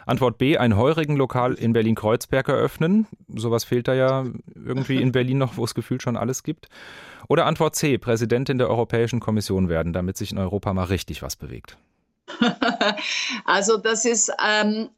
Antwort 0.07 0.37
B, 0.37 0.59
ein 0.59 0.77
Heurigenlokal 0.77 1.55
in 1.55 1.73
Berlin-Kreuzberg 1.73 2.49
eröffnen. 2.49 3.07
Sowas 3.35 3.65
fehlt 3.65 3.89
da 3.89 3.95
ja 3.95 4.25
irgendwie 4.55 5.01
in 5.01 5.13
Berlin 5.13 5.39
noch, 5.39 5.57
wo 5.57 5.65
es 5.65 5.75
gefühlt 5.75 6.03
schon 6.03 6.19
alles 6.19 6.43
gibt. 6.43 6.69
Oder 7.27 7.47
Antwort 7.47 7.75
C, 7.75 7.97
Präsidentin 7.97 8.59
der 8.59 8.69
Europäischen 8.69 9.21
Kommission 9.21 9.71
werden, 9.71 9.95
damit 9.95 10.19
sich 10.19 10.31
in 10.31 10.39
Europa 10.39 10.75
mal 10.75 10.85
richtig 10.85 11.23
was 11.23 11.37
bewegt. 11.37 11.79
Also 13.45 13.77
das 13.77 14.05
ist 14.05 14.33
ähm, 14.45 14.89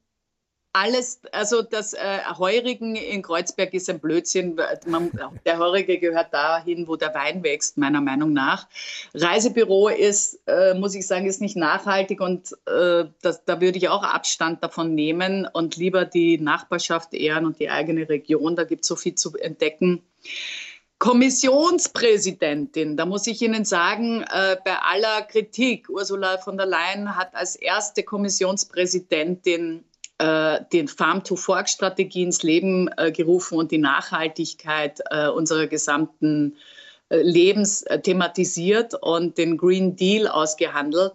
alles, 0.76 1.20
also 1.32 1.62
das 1.62 1.94
äh, 1.94 2.18
Heurigen 2.36 2.96
in 2.96 3.22
Kreuzberg 3.22 3.72
ist 3.72 3.88
ein 3.88 3.98
Blödsinn. 3.98 4.60
Man, 4.86 5.10
der 5.46 5.58
Heurige 5.58 5.98
gehört 5.98 6.34
dahin, 6.34 6.86
wo 6.86 6.96
der 6.96 7.14
Wein 7.14 7.42
wächst, 7.42 7.78
meiner 7.78 8.02
Meinung 8.02 8.34
nach. 8.34 8.68
Reisebüro 9.14 9.88
ist, 9.88 10.38
äh, 10.46 10.74
muss 10.74 10.94
ich 10.94 11.06
sagen, 11.06 11.26
ist 11.26 11.40
nicht 11.40 11.56
nachhaltig 11.56 12.20
und 12.20 12.52
äh, 12.66 13.06
das, 13.22 13.44
da 13.44 13.60
würde 13.60 13.78
ich 13.78 13.88
auch 13.88 14.02
Abstand 14.02 14.62
davon 14.62 14.94
nehmen 14.94 15.48
und 15.50 15.76
lieber 15.76 16.04
die 16.04 16.38
Nachbarschaft 16.38 17.14
ehren 17.14 17.46
und 17.46 17.58
die 17.58 17.70
eigene 17.70 18.08
Region. 18.08 18.54
Da 18.54 18.64
gibt 18.64 18.82
es 18.84 18.88
so 18.88 18.96
viel 18.96 19.14
zu 19.14 19.34
entdecken. 19.36 20.02
Kommissionspräsidentin, 20.98 22.96
da 22.96 23.04
muss 23.04 23.26
ich 23.26 23.42
Ihnen 23.42 23.66
sagen, 23.66 24.22
äh, 24.22 24.56
bei 24.64 24.76
aller 24.78 25.22
Kritik, 25.22 25.90
Ursula 25.90 26.38
von 26.38 26.56
der 26.56 26.66
Leyen 26.66 27.16
hat 27.16 27.34
als 27.34 27.54
erste 27.56 28.02
Kommissionspräsidentin 28.02 29.84
äh, 30.18 30.60
den 30.72 30.88
Farm-to-Fork-Strategie 30.88 32.22
ins 32.22 32.42
Leben 32.42 32.88
äh, 32.96 33.12
gerufen 33.12 33.58
und 33.58 33.70
die 33.70 33.78
Nachhaltigkeit 33.78 35.00
äh, 35.10 35.28
unserer 35.28 35.66
gesamten 35.66 36.56
äh, 37.08 37.18
Lebens 37.18 37.82
äh, 37.82 38.00
thematisiert 38.00 38.94
und 39.00 39.38
den 39.38 39.56
Green 39.56 39.94
Deal 39.94 40.26
ausgehandelt. 40.26 41.12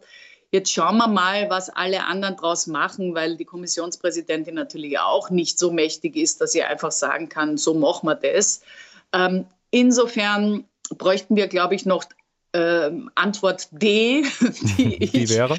Jetzt 0.51 0.71
schauen 0.71 0.97
wir 0.97 1.07
mal, 1.07 1.49
was 1.49 1.69
alle 1.69 2.05
anderen 2.05 2.35
daraus 2.35 2.67
machen, 2.67 3.15
weil 3.15 3.37
die 3.37 3.45
Kommissionspräsidentin 3.45 4.53
natürlich 4.53 4.99
auch 4.99 5.29
nicht 5.29 5.57
so 5.57 5.71
mächtig 5.71 6.17
ist, 6.17 6.41
dass 6.41 6.51
sie 6.51 6.61
einfach 6.61 6.91
sagen 6.91 7.29
kann, 7.29 7.57
so 7.57 7.73
machen 7.73 8.07
wir 8.07 8.15
das. 8.15 8.61
Ähm, 9.13 9.45
insofern 9.69 10.65
bräuchten 10.89 11.37
wir, 11.37 11.47
glaube 11.47 11.75
ich, 11.75 11.85
noch 11.85 12.03
äh, 12.51 12.91
Antwort 13.15 13.69
D, 13.71 14.23
die, 14.77 15.03
ich, 15.03 15.11
die 15.11 15.29
wäre? 15.29 15.57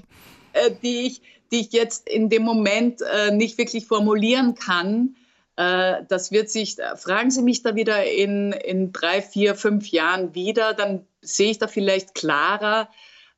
Äh, 0.53 0.71
die, 0.83 1.07
ich, 1.07 1.23
die 1.53 1.61
ich 1.61 1.73
jetzt 1.73 2.09
in 2.09 2.31
dem 2.31 2.43
Moment 2.43 3.03
äh, 3.03 3.31
nicht 3.31 3.59
wirklich 3.59 3.87
formulieren 3.87 4.55
kann. 4.55 5.17
Äh, 5.57 6.03
das 6.09 6.33
wird 6.33 6.51
sich, 6.51 6.77
fragen 6.97 7.31
Sie 7.31 7.43
mich 7.43 7.63
da 7.63 7.75
wieder 7.75 8.05
in, 8.05 8.53
in 8.53 8.93
drei, 8.93 9.21
vier, 9.21 9.55
fünf 9.55 9.89
Jahren 9.89 10.35
wieder, 10.35 10.73
dann 10.75 11.07
sehe 11.21 11.51
ich 11.51 11.59
da 11.59 11.69
vielleicht 11.69 12.15
klarer. 12.15 12.89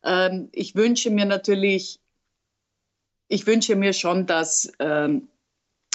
Ähm, 0.04 0.48
ich 0.52 0.76
wünsche 0.76 1.10
mir 1.10 1.26
natürlich, 1.26 2.00
ich 3.28 3.46
wünsche 3.46 3.74
mir 3.74 3.92
schon, 3.92 4.26
dass 4.26 4.72
ähm, 4.78 5.28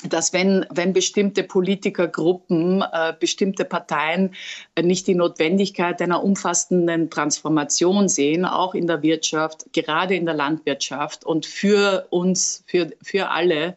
dass 0.08 0.32
wenn, 0.32 0.66
wenn 0.70 0.94
bestimmte 0.94 1.44
Politikergruppen, 1.44 2.82
äh, 2.82 3.14
bestimmte 3.20 3.66
Parteien 3.66 4.34
äh, 4.76 4.82
nicht 4.82 5.08
die 5.08 5.16
Notwendigkeit 5.16 6.02
einer 6.02 6.24
umfassenden 6.24 7.10
Transformation 7.10 8.08
sehen, 8.08 8.46
auch 8.46 8.76
in 8.76 8.88
der 8.88 9.02
Wirtschaft, 9.02 9.66
gerade 9.74 10.16
in 10.16 10.26
der 10.26 10.36
Landwirtschaft 10.36 11.26
und 11.26 11.46
für 11.46 12.08
uns, 12.12 12.64
für, 12.66 12.92
für 13.02 13.30
alle, 13.30 13.76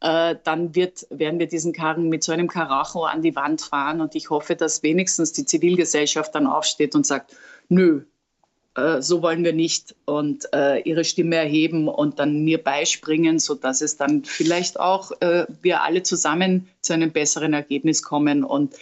äh, 0.00 0.36
dann 0.44 0.74
wird, 0.74 1.06
werden 1.10 1.38
wir 1.38 1.48
diesen 1.48 1.72
Karren 1.72 2.08
mit 2.08 2.22
so 2.22 2.32
einem 2.32 2.48
Karacho 2.48 3.04
an 3.04 3.22
die 3.22 3.34
Wand 3.36 3.62
fahren. 3.62 4.00
Und 4.00 4.14
ich 4.14 4.30
hoffe, 4.30 4.56
dass 4.56 4.82
wenigstens 4.82 5.32
die 5.32 5.46
Zivilgesellschaft 5.46 6.34
dann 6.34 6.46
aufsteht 6.46 6.94
und 6.94 7.06
sagt, 7.06 7.34
nö, 7.68 8.02
äh, 8.74 9.02
so 9.02 9.22
wollen 9.22 9.44
wir 9.44 9.52
nicht 9.52 9.94
und 10.04 10.48
äh, 10.54 10.80
ihre 10.82 11.04
Stimme 11.04 11.36
erheben 11.36 11.88
und 11.88 12.18
dann 12.18 12.44
mir 12.44 12.62
beispringen, 12.62 13.38
sodass 13.38 13.82
es 13.82 13.96
dann 13.96 14.24
vielleicht 14.24 14.80
auch 14.80 15.12
äh, 15.20 15.46
wir 15.60 15.82
alle 15.82 16.02
zusammen 16.02 16.68
zu 16.80 16.94
einem 16.94 17.12
besseren 17.12 17.52
Ergebnis 17.52 18.02
kommen 18.02 18.44
und 18.44 18.74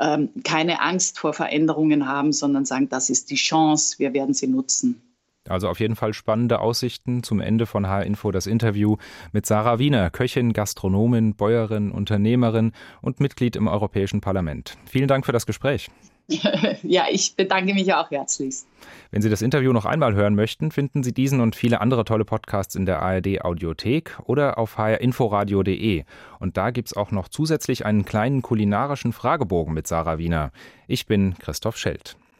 ähm, 0.00 0.30
keine 0.44 0.80
Angst 0.80 1.18
vor 1.18 1.34
Veränderungen 1.34 2.08
haben, 2.08 2.32
sondern 2.32 2.64
sagen, 2.64 2.88
das 2.88 3.10
ist 3.10 3.30
die 3.30 3.36
Chance, 3.36 3.98
wir 3.98 4.14
werden 4.14 4.32
sie 4.32 4.46
nutzen. 4.46 5.02
Also 5.48 5.68
auf 5.68 5.80
jeden 5.80 5.96
Fall 5.96 6.12
spannende 6.12 6.60
Aussichten 6.60 7.22
zum 7.22 7.40
Ende 7.40 7.66
von 7.66 7.86
H-Info 7.86 8.30
das 8.30 8.46
Interview 8.46 8.96
mit 9.32 9.46
Sarah 9.46 9.78
Wiener, 9.78 10.10
Köchin, 10.10 10.52
Gastronomin, 10.52 11.34
Bäuerin, 11.34 11.90
Unternehmerin 11.90 12.72
und 13.00 13.20
Mitglied 13.20 13.56
im 13.56 13.66
Europäischen 13.66 14.20
Parlament. 14.20 14.76
Vielen 14.86 15.08
Dank 15.08 15.24
für 15.24 15.32
das 15.32 15.46
Gespräch. 15.46 15.88
ja, 16.82 17.06
ich 17.10 17.36
bedanke 17.36 17.72
mich 17.72 17.92
auch 17.94 18.10
herzlichst. 18.10 18.66
Wenn 19.10 19.22
Sie 19.22 19.30
das 19.30 19.40
Interview 19.40 19.72
noch 19.72 19.86
einmal 19.86 20.14
hören 20.14 20.34
möchten, 20.34 20.70
finden 20.70 21.02
Sie 21.02 21.12
diesen 21.12 21.40
und 21.40 21.56
viele 21.56 21.80
andere 21.80 22.04
tolle 22.04 22.26
Podcasts 22.26 22.74
in 22.74 22.84
der 22.84 23.00
ARD 23.00 23.42
Audiothek 23.42 24.18
oder 24.24 24.58
auf 24.58 24.76
hrinforadio.de. 24.76 26.04
Und 26.38 26.56
da 26.58 26.70
gibt 26.70 26.88
es 26.88 26.96
auch 26.96 27.10
noch 27.10 27.28
zusätzlich 27.28 27.86
einen 27.86 28.04
kleinen 28.04 28.42
kulinarischen 28.42 29.12
Fragebogen 29.12 29.72
mit 29.72 29.86
Sarah 29.86 30.18
Wiener. 30.18 30.52
Ich 30.86 31.06
bin 31.06 31.38
Christoph 31.38 31.78
Schelt. 31.78 32.16